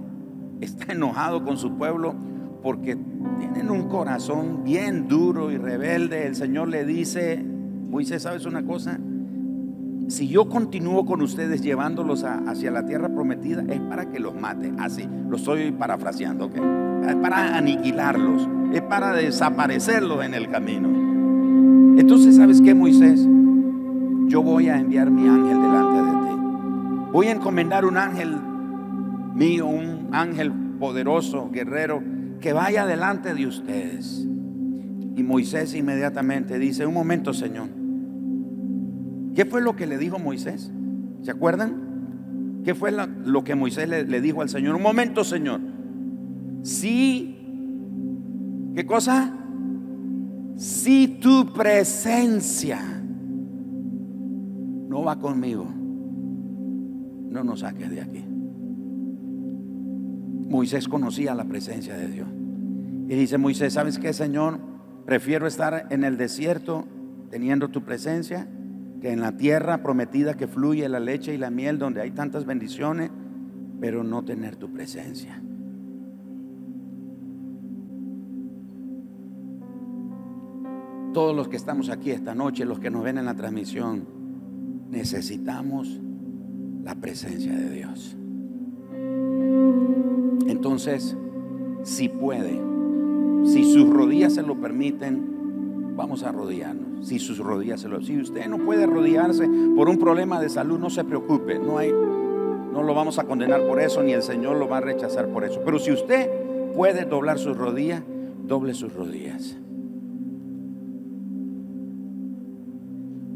está 0.65 0.93
enojado 0.93 1.45
con 1.45 1.57
su 1.57 1.77
pueblo 1.77 2.15
porque 2.63 2.97
tienen 3.39 3.71
un 3.71 3.89
corazón 3.89 4.63
bien 4.65 5.09
duro 5.09 5.51
y 5.51 5.59
rebelde. 5.59 6.27
El 6.27 6.37
Señor 6.37 6.69
le 6.69 6.85
dice, 6.85 7.43
Moisés, 7.91 8.23
¿sabes 8.23 8.47
una 8.47 8.63
cosa? 8.63 8.99
Si 10.09 10.29
yo 10.29 10.49
continúo 10.49 11.05
con 11.05 11.23
ustedes 11.23 11.63
llevándolos 11.63 12.25
hacia 12.25 12.71
la 12.71 12.85
tierra 12.85 13.09
prometida, 13.09 13.63
es 13.69 13.81
para 13.81 14.11
que 14.11 14.21
los 14.21 14.35
mate. 14.35 14.73
Así, 14.79 15.09
lo 15.29 15.37
estoy 15.37 15.73
parafraseando, 15.73 16.47
¿ok? 16.47 16.57
Es 17.09 17.17
para 17.17 17.57
aniquilarlos, 17.57 18.49
es 18.73 18.83
para 18.83 19.13
desaparecerlos 19.13 20.25
en 20.25 20.35
el 20.35 20.49
camino. 20.51 20.89
Entonces, 21.99 22.37
¿sabes 22.37 22.61
qué, 22.61 22.75
Moisés? 22.75 23.27
Yo 24.29 24.43
voy 24.43 24.69
a 24.69 24.79
enviar 24.79 25.11
mi 25.11 25.29
ángel 25.29 25.61
delante 25.61 26.03
de 26.03 26.11
ti. 26.11 26.43
Voy 27.13 27.27
a 27.27 27.33
encomendar 27.33 27.85
un 27.85 27.97
ángel 27.97 28.37
mío, 29.35 29.67
un 29.67 30.02
ángel 30.13 30.53
poderoso, 30.79 31.51
guerrero, 31.51 32.03
que 32.41 32.53
vaya 32.53 32.87
delante 32.87 33.35
de 33.35 33.47
ustedes. 33.47 34.27
Y 35.17 35.23
Moisés 35.23 35.75
inmediatamente 35.75 36.59
dice, 36.59 36.87
un 36.87 36.95
momento 36.95 37.33
Señor, 37.33 37.69
¿qué 39.35 39.45
fue 39.45 39.63
lo 39.63 39.77
que 39.77 39.87
le 39.87 39.99
dijo 39.99 40.19
Moisés? 40.19 40.73
¿Se 41.23 41.31
acuerdan? 41.31 42.63
¿Qué 42.65 42.75
fue 42.75 42.93
lo 42.93 43.45
que 43.45 43.55
Moisés 43.55 43.89
le, 43.89 44.21
dijo 44.21 44.43
al 44.43 44.49
Señor? 44.49 44.75
Un 44.77 44.83
momento 44.83 45.25
Señor, 45.25 45.61
si, 46.63 47.37
¿qué 48.75 48.87
cosa? 48.87 49.35
Si 50.57 51.19
tu 51.21 51.53
presencia 51.53 52.81
no 54.89 55.03
va 55.03 55.19
conmigo, 55.19 55.67
no 57.31 57.43
nos 57.43 57.61
saques 57.61 57.91
de 57.91 58.01
aquí. 58.01 58.25
Moisés 60.53 60.87
conocía 60.87 61.35
la 61.35 61.47
presencia 61.47 61.97
de 61.97 62.09
Dios. 62.09 62.29
Y 63.09 63.15
dice 63.15 63.39
Moisés, 63.39 63.73
¿sabes 63.73 63.99
qué, 63.99 64.13
Señor? 64.13 64.61
Prefiero 65.07 65.47
estar 65.47 65.87
en 65.89 66.05
el 66.05 66.19
desierto 66.19 66.85
teniendo 67.31 67.71
tu 67.71 67.83
presencia 67.85 68.47
que 69.01 69.13
en 69.13 69.23
la 69.23 69.39
tierra 69.39 69.83
prometida 69.83 70.35
que 70.35 70.47
fluye 70.47 70.87
la 70.91 71.01
leche 71.01 71.33
y 71.33 71.39
la 71.39 71.49
miel, 71.49 71.79
donde 71.79 72.03
hay 72.03 72.11
tantas 72.11 72.45
bendiciones, 72.45 73.11
pero 73.81 74.05
no 74.05 74.27
tener 74.27 74.57
tu 74.57 74.71
presencia. 74.71 75.43
Todos 81.15 81.35
los 81.35 81.49
que 81.49 81.57
estamos 81.57 81.89
aquí 81.89 82.11
esta 82.11 82.35
noche, 82.35 82.67
los 82.67 82.79
que 82.79 82.91
nos 82.91 83.03
ven 83.03 83.17
en 83.17 83.25
la 83.25 83.35
transmisión, 83.35 84.07
necesitamos 84.91 85.99
la 86.85 86.95
presencia 86.97 87.57
de 87.57 87.71
Dios. 87.71 88.19
Entonces, 90.63 91.17
si 91.83 92.09
puede, 92.09 92.57
si 93.47 93.65
sus 93.73 93.91
rodillas 93.91 94.35
se 94.35 94.45
lo 94.45 94.55
permiten, 94.61 95.97
vamos 95.97 96.23
a 96.23 96.29
arrodillarnos. 96.29 97.09
Si 97.09 97.19
sus 97.19 97.39
rodillas 97.39 97.81
se 97.81 97.89
lo 97.89 98.01
Si 98.01 98.17
usted 98.17 98.47
no 98.47 98.59
puede 98.59 98.85
arrodillarse 98.85 99.51
por 99.75 99.89
un 99.89 99.99
problema 99.99 100.41
de 100.41 100.49
salud, 100.49 100.79
no 100.79 100.89
se 100.89 101.03
preocupe. 101.03 101.59
No 101.59 101.79
hay 101.79 101.91
no 101.91 102.85
lo 102.85 102.95
vamos 102.95 103.19
a 103.19 103.25
condenar 103.25 103.67
por 103.67 103.81
eso 103.81 104.05
ni 104.05 104.13
el 104.13 104.23
Señor 104.23 104.57
lo 104.57 104.69
va 104.69 104.79
a 104.79 104.83
rechazar 104.83 105.27
por 105.31 105.43
eso. 105.43 105.61
Pero 105.65 105.81
si 105.81 105.91
usted 105.91 106.31
puede 106.77 107.07
doblar 107.07 107.41
sus 107.41 107.57
rodillas, 107.57 108.05
doble 108.47 108.73
sus 108.75 108.93
rodillas. 108.93 109.57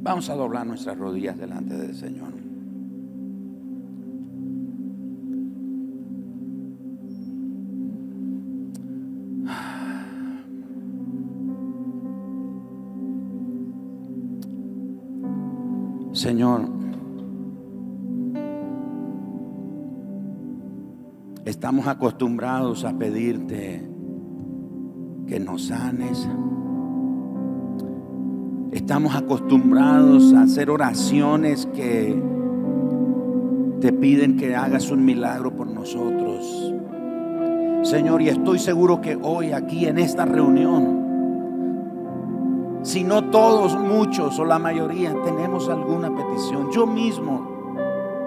Vamos 0.05 0.31
a 0.31 0.37
doblar 0.37 0.65
nuestras 0.65 0.97
rodillas 0.97 1.37
delante 1.37 1.77
del 1.77 1.97
Señor. 1.97 2.45
Señor, 16.16 16.62
estamos 21.44 21.87
acostumbrados 21.87 22.87
a 22.87 22.96
pedirte 22.96 23.87
que 25.26 25.38
nos 25.38 25.66
sanes. 25.66 26.26
Estamos 28.72 29.14
acostumbrados 29.14 30.33
a 30.33 30.44
hacer 30.44 30.70
oraciones 30.70 31.66
que 31.74 32.18
te 33.83 33.92
piden 33.92 34.38
que 34.38 34.57
hagas 34.57 34.90
un 34.90 35.05
milagro 35.05 35.55
por 35.55 35.66
nosotros. 35.66 36.72
Señor, 37.83 38.22
y 38.22 38.31
estoy 38.31 38.59
seguro 38.59 39.02
que 39.02 39.18
hoy 39.20 39.52
aquí 39.52 39.85
en 39.85 39.98
esta 39.98 40.24
reunión, 40.24 41.06
si 42.96 43.04
no 43.04 43.24
todos, 43.24 43.78
muchos 43.78 44.38
o 44.38 44.44
la 44.46 44.59
mayoría, 44.59 45.14
tenemos 45.22 45.68
alguna 45.68 46.16
petición. 46.16 46.70
Yo 46.72 46.87
mismo 46.87 47.76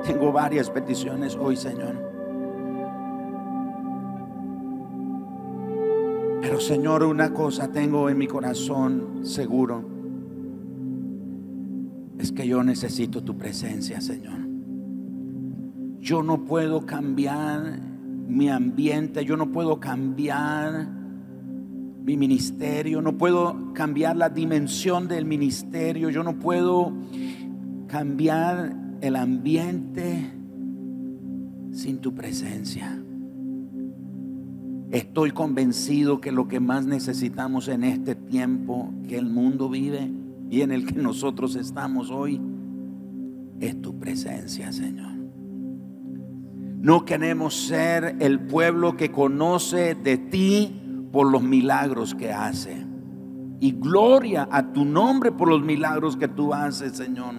tengo 0.05 0.31
varias 0.31 0.69
peticiones 0.69 1.35
hoy, 1.35 1.57
Señor. 1.57 1.95
Pero 6.39 6.59
Señor, 6.59 7.01
una 7.01 7.33
cosa 7.33 7.71
tengo 7.71 8.11
en 8.11 8.19
mi 8.19 8.27
corazón 8.27 9.21
seguro. 9.23 9.83
Es 12.19 12.31
que 12.31 12.47
yo 12.47 12.63
necesito 12.63 13.23
tu 13.23 13.35
presencia, 13.35 13.99
Señor. 13.99 14.37
Yo 15.99 16.21
no 16.21 16.45
puedo 16.45 16.85
cambiar 16.85 17.79
mi 18.27 18.49
ambiente, 18.49 19.25
yo 19.25 19.35
no 19.35 19.51
puedo 19.51 19.79
cambiar 19.79 20.89
mi 22.09 22.17
ministerio, 22.17 23.03
no 23.03 23.19
puedo 23.19 23.71
cambiar 23.73 24.17
la 24.17 24.29
dimensión 24.29 25.07
del 25.07 25.25
ministerio, 25.25 26.09
yo 26.09 26.23
no 26.23 26.39
puedo 26.39 26.91
cambiar 27.85 28.75
el 29.01 29.15
ambiente 29.15 30.31
sin 31.71 31.99
tu 31.99 32.15
presencia. 32.15 32.99
Estoy 34.89 35.29
convencido 35.29 36.19
que 36.19 36.31
lo 36.31 36.47
que 36.47 36.59
más 36.59 36.87
necesitamos 36.87 37.67
en 37.67 37.83
este 37.83 38.15
tiempo 38.15 38.91
que 39.07 39.15
el 39.15 39.27
mundo 39.27 39.69
vive 39.69 40.09
y 40.49 40.61
en 40.61 40.71
el 40.71 40.87
que 40.87 40.99
nosotros 40.99 41.55
estamos 41.55 42.09
hoy 42.09 42.41
es 43.59 43.79
tu 43.83 43.99
presencia, 43.99 44.71
Señor. 44.71 45.13
No 46.81 47.05
queremos 47.05 47.67
ser 47.67 48.15
el 48.19 48.39
pueblo 48.39 48.97
que 48.97 49.11
conoce 49.11 49.93
de 49.93 50.17
ti 50.17 50.88
por 51.11 51.31
los 51.31 51.41
milagros 51.41 52.15
que 52.15 52.31
hace. 52.31 52.85
Y 53.59 53.71
gloria 53.73 54.47
a 54.51 54.71
tu 54.71 54.85
nombre 54.85 55.31
por 55.31 55.49
los 55.49 55.61
milagros 55.61 56.15
que 56.15 56.27
tú 56.27 56.53
haces, 56.53 56.93
Señor. 56.93 57.35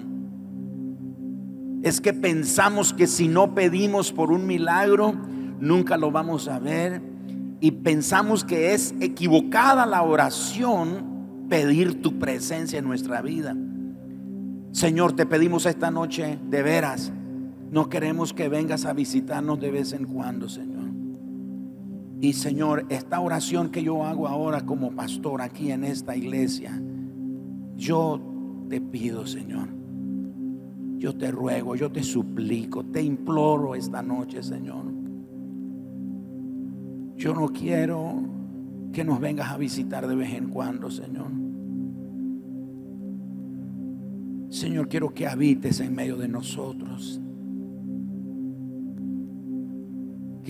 Es 1.82 2.00
que 2.00 2.12
pensamos 2.12 2.92
que 2.92 3.06
si 3.06 3.26
no 3.26 3.54
pedimos 3.54 4.12
por 4.12 4.30
un 4.30 4.46
milagro, 4.46 5.14
nunca 5.60 5.96
lo 5.96 6.10
vamos 6.10 6.46
a 6.48 6.58
ver 6.58 7.02
y 7.60 7.70
pensamos 7.70 8.44
que 8.44 8.74
es 8.74 8.94
equivocada 9.00 9.86
la 9.86 10.02
oración 10.02 11.46
pedir 11.48 12.00
tu 12.00 12.18
presencia 12.18 12.78
en 12.78 12.86
nuestra 12.86 13.22
vida. 13.22 13.56
Señor, 14.72 15.12
te 15.12 15.26
pedimos 15.26 15.66
esta 15.66 15.90
noche 15.90 16.38
de 16.48 16.62
veras. 16.62 17.12
No 17.70 17.88
queremos 17.88 18.32
que 18.32 18.48
vengas 18.48 18.84
a 18.84 18.92
visitarnos 18.92 19.60
de 19.60 19.70
vez 19.70 19.92
en 19.92 20.04
cuando, 20.04 20.48
Señor. 20.48 20.79
Y 22.20 22.34
Señor, 22.34 22.86
esta 22.90 23.20
oración 23.20 23.70
que 23.70 23.82
yo 23.82 24.04
hago 24.04 24.28
ahora 24.28 24.66
como 24.66 24.92
pastor 24.92 25.40
aquí 25.42 25.70
en 25.70 25.84
esta 25.84 26.16
iglesia, 26.16 26.80
yo 27.76 28.20
te 28.68 28.80
pido, 28.80 29.26
Señor. 29.26 29.68
Yo 30.98 31.16
te 31.16 31.30
ruego, 31.30 31.76
yo 31.76 31.90
te 31.90 32.02
suplico, 32.02 32.84
te 32.84 33.02
imploro 33.02 33.74
esta 33.74 34.02
noche, 34.02 34.42
Señor 34.42 35.00
yo 37.20 37.34
no 37.34 37.48
quiero 37.48 38.14
que 38.94 39.04
nos 39.04 39.20
vengas 39.20 39.50
a 39.50 39.58
visitar 39.58 40.08
de 40.08 40.16
vez 40.16 40.32
en 40.32 40.48
cuando, 40.48 40.90
Señor. 40.90 41.30
Señor, 44.48 44.88
quiero 44.88 45.12
que 45.12 45.26
habites 45.26 45.80
en 45.80 45.94
medio 45.94 46.16
de 46.16 46.28
nosotros. 46.28 47.20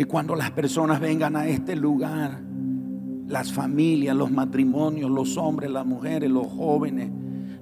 Que 0.00 0.06
cuando 0.06 0.34
las 0.34 0.50
personas 0.52 0.98
vengan 0.98 1.36
a 1.36 1.46
este 1.46 1.76
lugar, 1.76 2.40
las 3.28 3.52
familias, 3.52 4.16
los 4.16 4.30
matrimonios, 4.30 5.10
los 5.10 5.36
hombres, 5.36 5.70
las 5.70 5.84
mujeres, 5.84 6.30
los 6.30 6.46
jóvenes, 6.46 7.10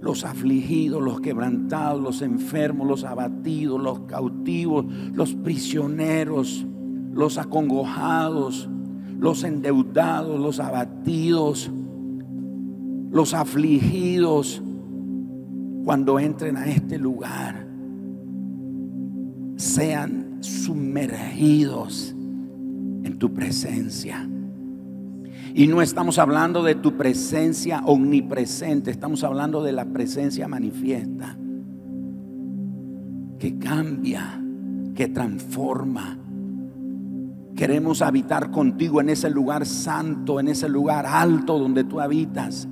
los 0.01 0.25
afligidos, 0.25 1.03
los 1.03 1.21
quebrantados, 1.21 2.01
los 2.01 2.23
enfermos, 2.23 2.87
los 2.87 3.03
abatidos, 3.03 3.83
los 3.83 4.03
cautivos, 4.03 4.85
los 5.13 5.35
prisioneros, 5.35 6.65
los 7.13 7.39
acongojados, 7.39 8.71
los 9.19 9.43
endeudados, 9.43 10.39
los 10.39 10.61
abatidos, 10.61 11.73
los 13.11 13.35
afligidos, 13.35 14.63
cuando 15.85 16.21
entren 16.21 16.57
a 16.57 16.67
este 16.67 16.99
lugar, 16.99 17.67
sean 19.57 20.39
sumergidos 20.41 22.15
tu 23.19 23.35
presencia. 23.35 24.29
Y 25.55 25.67
no 25.67 25.83
estamos 25.83 26.19
hablando 26.19 26.63
de 26.63 26.75
tu 26.75 26.97
presencia 26.97 27.83
omnipresente, 27.85 28.91
estamos 28.91 29.25
hablando 29.25 29.63
de 29.63 29.73
la 29.73 29.87
presencia 29.87 30.47
manifiesta, 30.47 31.37
que 33.39 33.59
cambia, 33.59 34.43
que 34.95 35.09
transforma, 35.09 36.19
Queremos 37.59 38.03
habitar 38.03 38.53
contigo 38.53 39.01
en 39.01 39.09
ese 39.09 39.29
lugar 39.29 39.67
santo, 39.67 40.39
en 40.39 40.47
ese 40.47 40.69
lugar 40.69 41.05
alto 41.07 41.59
donde 41.59 41.83
tú 41.83 41.99
habitas. 41.99 42.69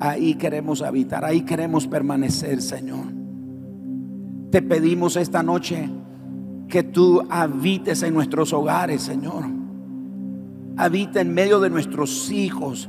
Ahí 0.00 0.34
queremos 0.34 0.82
habitar, 0.82 1.24
ahí 1.24 1.42
queremos 1.42 1.86
permanecer, 1.86 2.60
Señor. 2.62 3.06
Te 4.50 4.60
pedimos 4.60 5.14
esta 5.14 5.44
noche 5.44 5.88
que 6.68 6.82
tú 6.82 7.26
habites 7.30 8.02
en 8.02 8.14
nuestros 8.14 8.52
hogares, 8.52 9.02
Señor. 9.02 9.44
Habita 10.76 11.20
en 11.20 11.34
medio 11.34 11.60
de 11.60 11.70
nuestros 11.70 12.30
hijos. 12.30 12.88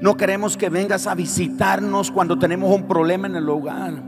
No 0.00 0.16
queremos 0.16 0.56
que 0.56 0.68
vengas 0.68 1.06
a 1.06 1.14
visitarnos 1.14 2.10
cuando 2.10 2.38
tenemos 2.38 2.74
un 2.74 2.86
problema 2.86 3.26
en 3.26 3.36
el 3.36 3.48
hogar. 3.48 4.02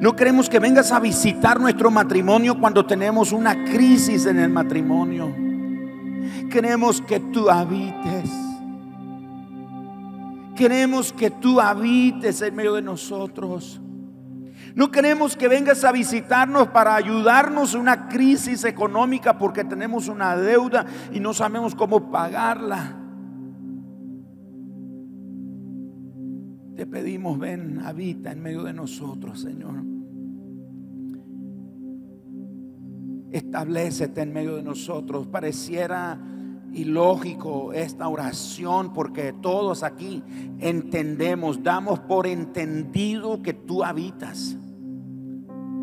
No 0.00 0.14
queremos 0.14 0.48
que 0.48 0.58
vengas 0.58 0.92
a 0.92 1.00
visitar 1.00 1.60
nuestro 1.60 1.90
matrimonio 1.90 2.58
cuando 2.58 2.84
tenemos 2.84 3.32
una 3.32 3.64
crisis 3.64 4.26
en 4.26 4.38
el 4.38 4.50
matrimonio. 4.50 5.34
Queremos 6.50 7.00
que 7.00 7.20
tú 7.20 7.48
habites. 7.48 8.30
Queremos 10.56 11.12
que 11.12 11.30
tú 11.30 11.60
habites 11.60 12.42
en 12.42 12.54
medio 12.54 12.74
de 12.74 12.82
nosotros. 12.82 13.80
No 14.80 14.90
queremos 14.90 15.36
que 15.36 15.46
vengas 15.46 15.84
a 15.84 15.92
visitarnos 15.92 16.68
para 16.68 16.94
ayudarnos 16.94 17.74
en 17.74 17.82
una 17.82 18.08
crisis 18.08 18.64
económica 18.64 19.36
porque 19.36 19.62
tenemos 19.62 20.08
una 20.08 20.34
deuda 20.34 20.86
y 21.12 21.20
no 21.20 21.34
sabemos 21.34 21.74
cómo 21.74 22.10
pagarla. 22.10 22.96
Te 26.76 26.86
pedimos, 26.86 27.38
ven, 27.38 27.82
habita 27.84 28.32
en 28.32 28.40
medio 28.40 28.62
de 28.62 28.72
nosotros, 28.72 29.42
Señor. 29.42 29.84
Establecete 33.32 34.22
en 34.22 34.32
medio 34.32 34.56
de 34.56 34.62
nosotros. 34.62 35.26
Pareciera 35.26 36.18
y 36.72 36.84
lógico 36.84 37.74
esta 37.74 38.08
oración 38.08 38.94
porque 38.94 39.34
todos 39.34 39.82
aquí 39.82 40.22
entendemos, 40.58 41.62
damos 41.62 42.00
por 42.00 42.26
entendido 42.26 43.42
que 43.42 43.52
tú 43.52 43.84
habitas. 43.84 44.56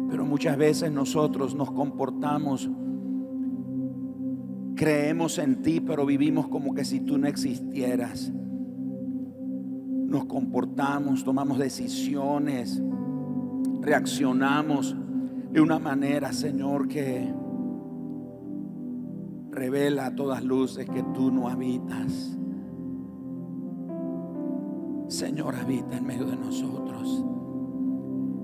Pero 0.09 0.25
muchas 0.25 0.57
veces 0.57 0.91
nosotros 0.91 1.55
nos 1.55 1.71
comportamos, 1.71 2.69
creemos 4.75 5.37
en 5.37 5.61
ti, 5.61 5.81
pero 5.81 6.05
vivimos 6.05 6.47
como 6.47 6.73
que 6.73 6.85
si 6.85 7.01
tú 7.01 7.17
no 7.17 7.27
existieras. 7.27 8.31
Nos 10.07 10.25
comportamos, 10.25 11.23
tomamos 11.25 11.57
decisiones, 11.57 12.81
reaccionamos 13.81 14.95
de 15.51 15.61
una 15.61 15.79
manera, 15.79 16.31
Señor, 16.31 16.87
que 16.87 17.33
revela 19.51 20.05
a 20.05 20.15
todas 20.15 20.43
luces 20.43 20.87
que 20.89 21.03
tú 21.13 21.31
no 21.31 21.49
habitas. 21.49 22.37
Señor, 25.07 25.55
habita 25.55 25.97
en 25.97 26.05
medio 26.05 26.25
de 26.25 26.35
nosotros. 26.35 27.25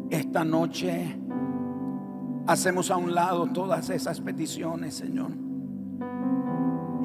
Esta 0.10 0.43
noche 0.43 1.19
hacemos 2.48 2.92
a 2.92 2.98
un 2.98 3.14
lado 3.14 3.48
todas 3.48 3.90
esas 3.90 4.22
peticiones, 4.22 4.96
Señor. 4.96 5.32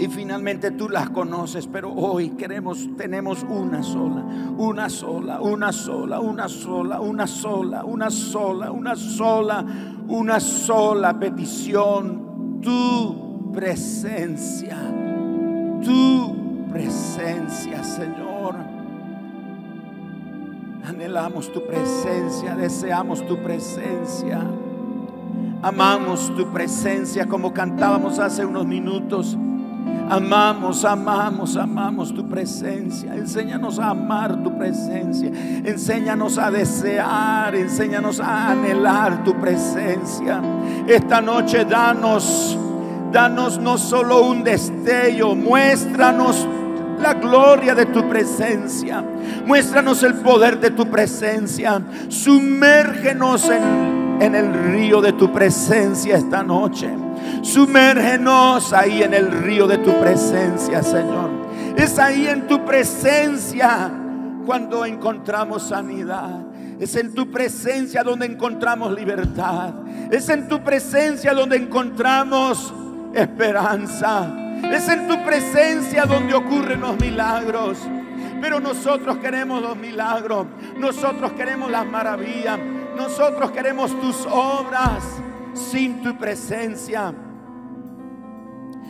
Y 0.01 0.07
finalmente 0.07 0.71
tú 0.71 0.89
las 0.89 1.11
conoces, 1.11 1.67
pero 1.67 1.93
hoy 1.93 2.31
queremos, 2.31 2.89
tenemos 2.97 3.43
una 3.43 3.83
sola, 3.83 4.25
una 4.57 4.89
sola, 4.89 5.41
una 5.41 5.73
sola, 5.73 6.21
una 6.21 6.47
sola, 6.47 7.01
una 7.01 7.27
sola, 7.27 7.83
una 7.85 8.11
sola, 8.11 8.71
una 8.71 8.95
sola, 8.95 9.67
una 10.07 10.41
sola 10.41 11.19
petición. 11.19 12.61
Tu 12.63 13.51
presencia, 13.53 14.79
tu 15.83 16.69
presencia, 16.71 17.83
Señor. 17.83 18.55
Anhelamos 20.85 21.53
tu 21.53 21.67
presencia, 21.67 22.55
deseamos 22.55 23.27
tu 23.27 23.37
presencia. 23.43 24.45
Amamos 25.63 26.33
tu 26.37 26.47
presencia 26.53 27.27
como 27.27 27.53
cantábamos 27.53 28.19
hace 28.19 28.45
unos 28.45 28.65
minutos. 28.65 29.37
Amamos, 30.09 30.85
amamos, 30.85 31.57
amamos 31.57 32.15
tu 32.15 32.27
presencia. 32.29 33.15
Enséñanos 33.15 33.79
a 33.79 33.91
amar 33.91 34.43
tu 34.43 34.57
presencia. 34.57 35.31
Enséñanos 35.65 36.39
a 36.39 36.51
desear, 36.51 37.55
enséñanos 37.57 38.21
a 38.21 38.53
anhelar 38.53 39.25
tu 39.25 39.35
presencia. 39.35 40.41
Esta 40.87 41.21
noche 41.21 41.65
danos, 41.65 42.57
danos 43.13 43.59
no 43.59 43.77
solo 43.77 44.23
un 44.23 44.45
destello, 44.45 45.35
muéstranos 45.35 46.47
la 47.01 47.15
gloria 47.15 47.75
de 47.75 47.87
tu 47.87 48.09
presencia. 48.09 49.05
Muéstranos 49.45 50.03
el 50.05 50.15
poder 50.15 50.61
de 50.61 50.71
tu 50.71 50.89
presencia. 50.89 51.83
Sumérgenos 52.09 53.49
en, 53.51 53.98
en 54.21 54.35
el 54.35 54.53
río 54.73 55.01
de 55.01 55.13
tu 55.13 55.33
presencia 55.33 56.17
esta 56.17 56.43
noche. 56.43 56.89
Sumérgenos 57.43 58.73
ahí 58.73 59.03
en 59.03 59.15
el 59.15 59.31
río 59.31 59.67
de 59.67 59.79
tu 59.79 59.93
presencia, 60.01 60.83
Señor. 60.83 61.31
Es 61.77 61.99
ahí 61.99 62.27
en 62.27 62.47
tu 62.47 62.65
presencia 62.65 63.91
cuando 64.45 64.85
encontramos 64.85 65.69
sanidad. 65.69 66.41
Es 66.81 66.95
en 66.97 67.15
tu 67.15 67.31
presencia 67.31 68.03
donde 68.03 68.27
encontramos 68.27 68.93
libertad. 68.93 69.75
Es 70.11 70.29
en 70.29 70.49
tu 70.49 70.63
presencia 70.63 71.35
donde 71.35 71.57
encontramos 71.57 72.73
esperanza. 73.15 74.33
Es 74.73 74.89
en 74.89 75.07
tu 75.07 75.25
presencia 75.25 76.05
donde 76.05 76.35
ocurren 76.35 76.81
los 76.81 76.99
milagros. 77.01 77.79
Pero 78.41 78.61
nosotros 78.61 79.19
queremos 79.19 79.61
los 79.63 79.77
milagros. 79.77 80.47
Nosotros 80.77 81.33
queremos 81.33 81.71
las 81.71 81.87
maravillas. 81.87 82.59
Nosotros 82.99 83.53
queremos 83.53 83.99
tus 84.01 84.27
obras 84.27 85.05
sin 85.55 86.03
tu 86.03 86.19
presencia. 86.19 87.15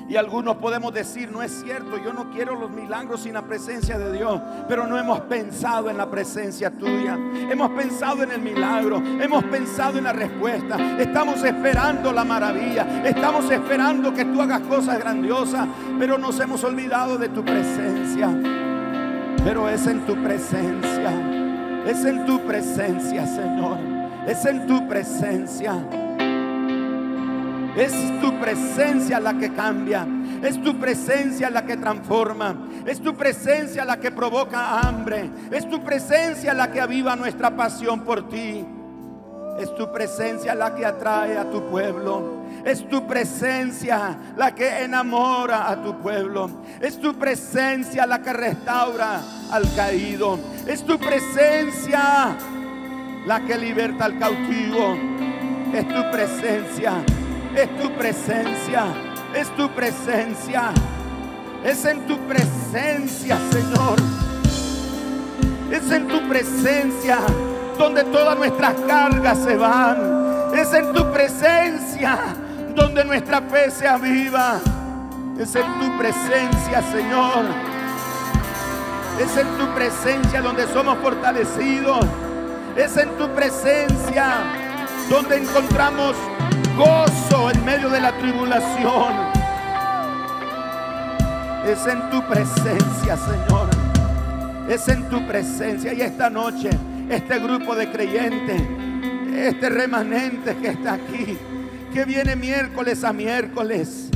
Y 0.08 0.16
algunos 0.16 0.56
podemos 0.56 0.94
decir, 0.94 1.30
no 1.30 1.42
es 1.42 1.52
cierto, 1.62 1.98
yo 1.98 2.14
no 2.14 2.30
quiero 2.30 2.58
los 2.58 2.70
milagros 2.70 3.20
sin 3.20 3.34
la 3.34 3.42
presencia 3.42 3.98
de 3.98 4.10
Dios, 4.10 4.40
pero 4.66 4.86
no 4.86 4.98
hemos 4.98 5.20
pensado 5.20 5.90
en 5.90 5.98
la 5.98 6.10
presencia 6.10 6.70
tuya. 6.70 7.18
Hemos 7.50 7.70
pensado 7.72 8.22
en 8.22 8.30
el 8.30 8.40
milagro, 8.40 8.96
hemos 8.96 9.44
pensado 9.44 9.98
en 9.98 10.04
la 10.04 10.14
respuesta. 10.14 10.98
Estamos 10.98 11.44
esperando 11.44 12.10
la 12.10 12.24
maravilla, 12.24 13.02
estamos 13.04 13.50
esperando 13.50 14.14
que 14.14 14.24
tú 14.24 14.40
hagas 14.40 14.62
cosas 14.62 14.98
grandiosas, 14.98 15.68
pero 15.98 16.16
nos 16.16 16.40
hemos 16.40 16.64
olvidado 16.64 17.18
de 17.18 17.28
tu 17.28 17.44
presencia. 17.44 18.30
Pero 19.44 19.68
es 19.68 19.86
en 19.86 20.06
tu 20.06 20.14
presencia, 20.22 21.82
es 21.86 22.02
en 22.06 22.24
tu 22.24 22.40
presencia, 22.46 23.26
Señor, 23.26 23.97
es 24.28 24.44
en 24.44 24.66
tu 24.66 24.86
presencia. 24.86 25.74
Es 27.74 27.92
tu 28.20 28.38
presencia 28.38 29.18
la 29.20 29.38
que 29.38 29.52
cambia. 29.54 30.06
Es 30.42 30.62
tu 30.62 30.78
presencia 30.78 31.48
la 31.48 31.64
que 31.64 31.78
transforma. 31.78 32.54
Es 32.84 33.00
tu 33.00 33.14
presencia 33.14 33.86
la 33.86 33.98
que 33.98 34.10
provoca 34.10 34.80
hambre. 34.80 35.30
Es 35.50 35.66
tu 35.68 35.82
presencia 35.82 36.52
la 36.52 36.70
que 36.70 36.80
aviva 36.80 37.16
nuestra 37.16 37.56
pasión 37.56 38.00
por 38.00 38.28
ti. 38.28 38.66
Es 39.58 39.74
tu 39.74 39.90
presencia 39.90 40.54
la 40.54 40.74
que 40.74 40.84
atrae 40.84 41.38
a 41.38 41.50
tu 41.50 41.64
pueblo. 41.70 42.42
Es 42.66 42.86
tu 42.86 43.06
presencia 43.06 44.18
la 44.36 44.54
que 44.54 44.84
enamora 44.84 45.70
a 45.70 45.82
tu 45.82 45.98
pueblo. 46.00 46.50
Es 46.82 47.00
tu 47.00 47.14
presencia 47.14 48.04
la 48.04 48.20
que 48.20 48.34
restaura 48.34 49.22
al 49.50 49.74
caído. 49.74 50.38
Es 50.66 50.84
tu 50.84 50.98
presencia 50.98 52.36
la 53.28 53.40
que 53.40 53.56
liberta 53.56 54.06
al 54.06 54.18
cautivo. 54.18 54.96
Es 55.72 55.86
tu 55.86 56.10
presencia 56.10 56.94
es 57.58 57.76
tu 57.80 57.90
presencia, 57.92 58.84
es 59.34 59.48
tu 59.56 59.68
presencia, 59.70 60.70
es 61.64 61.84
en 61.84 62.06
tu 62.06 62.16
presencia, 62.26 63.36
Señor. 63.50 63.98
Es 65.70 65.90
en 65.90 66.06
tu 66.06 66.28
presencia 66.28 67.18
donde 67.76 68.04
todas 68.04 68.38
nuestras 68.38 68.74
cargas 68.86 69.38
se 69.38 69.56
van. 69.56 70.54
Es 70.54 70.72
en 70.72 70.92
tu 70.92 71.10
presencia 71.12 72.18
donde 72.74 73.04
nuestra 73.04 73.42
fe 73.42 73.70
se 73.70 73.86
aviva. 73.86 74.60
Es 75.38 75.54
en 75.54 75.66
tu 75.80 75.98
presencia, 75.98 76.82
Señor. 76.92 77.44
Es 79.20 79.36
en 79.36 79.48
tu 79.58 79.74
presencia 79.74 80.40
donde 80.40 80.66
somos 80.68 80.96
fortalecidos. 80.98 82.06
Es 82.78 82.96
en 82.96 83.10
tu 83.18 83.28
presencia 83.34 84.36
donde 85.10 85.38
encontramos 85.38 86.14
gozo 86.76 87.50
en 87.50 87.64
medio 87.64 87.90
de 87.90 88.00
la 88.00 88.16
tribulación. 88.18 89.14
Es 91.66 91.84
en 91.88 92.08
tu 92.08 92.24
presencia, 92.28 93.16
Señor. 93.16 93.68
Es 94.68 94.86
en 94.86 95.08
tu 95.08 95.26
presencia. 95.26 95.92
Y 95.92 96.02
esta 96.02 96.30
noche, 96.30 96.70
este 97.10 97.40
grupo 97.40 97.74
de 97.74 97.90
creyentes, 97.90 98.62
este 99.34 99.70
remanente 99.70 100.56
que 100.58 100.68
está 100.68 100.92
aquí, 100.92 101.36
que 101.92 102.04
viene 102.04 102.36
miércoles 102.36 103.02
a 103.02 103.12
miércoles. 103.12 104.08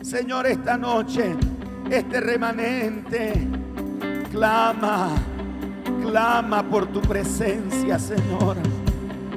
Señor, 0.00 0.46
esta 0.46 0.78
noche, 0.78 1.36
este 1.90 2.20
remanente 2.20 3.46
clama, 4.32 5.10
clama 6.06 6.62
por 6.62 6.86
tu 6.86 7.00
presencia, 7.00 7.98
Señor. 7.98 8.56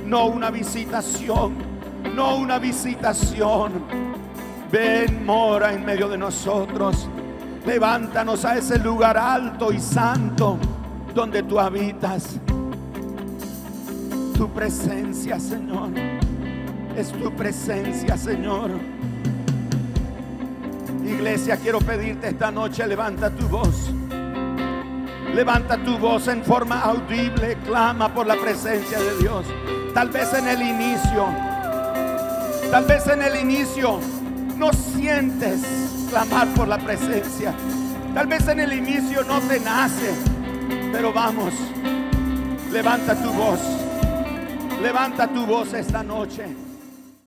No 0.06 0.26
una 0.28 0.50
visitación 0.50 1.70
no 2.16 2.38
una 2.38 2.60
visitación. 2.60 3.84
Ven, 4.72 5.26
mora 5.26 5.74
en 5.74 5.86
medio 5.86 6.08
de 6.08 6.18
nosotros. 6.18 7.08
Levántanos 7.66 8.46
a 8.46 8.58
ese 8.58 8.80
lugar 8.80 9.18
alto 9.18 9.72
y 9.72 9.80
santo 9.80 10.58
donde 11.14 11.44
tú 11.44 11.60
habitas. 11.60 12.40
Tu 14.36 14.50
presencia, 14.50 15.40
Señor. 15.40 15.90
Es 16.96 17.12
tu 17.12 17.32
presencia, 17.32 18.18
Señor. 18.18 18.72
Iglesia, 21.04 21.58
quiero 21.58 21.80
pedirte 21.80 22.30
esta 22.30 22.52
noche, 22.52 22.86
levanta 22.88 23.30
tu 23.30 23.48
voz. 23.48 23.92
Levanta 25.40 25.78
tu 25.78 25.98
voz 25.98 26.28
en 26.28 26.44
forma 26.44 26.82
audible, 26.82 27.56
clama 27.66 28.14
por 28.14 28.28
la 28.28 28.36
presencia 28.36 29.00
de 29.00 29.20
Dios. 29.20 29.46
Tal 29.94 30.10
vez 30.10 30.34
en 30.34 30.50
el 30.50 30.62
inicio 30.62 31.26
Tal 32.70 32.84
vez 32.84 33.08
en 33.08 33.22
el 33.22 33.38
inicio 33.38 34.02
no 34.58 34.74
sientes 34.74 35.62
clamar 36.10 36.46
por 36.50 36.68
la 36.68 36.78
presencia. 36.78 37.54
Tal 38.14 38.28
vez 38.28 38.50
en 38.50 38.60
el 38.60 38.74
inicio 38.74 39.24
no 39.24 39.40
te 39.40 39.62
nace. 39.62 40.14
Pero 40.92 41.14
vamos, 41.14 41.54
levanta 42.70 43.16
tu 43.16 43.32
voz. 43.32 43.62
Levanta 44.82 45.26
tu 45.26 45.46
voz 45.46 45.74
esta 45.74 46.04
noche. 46.04 46.69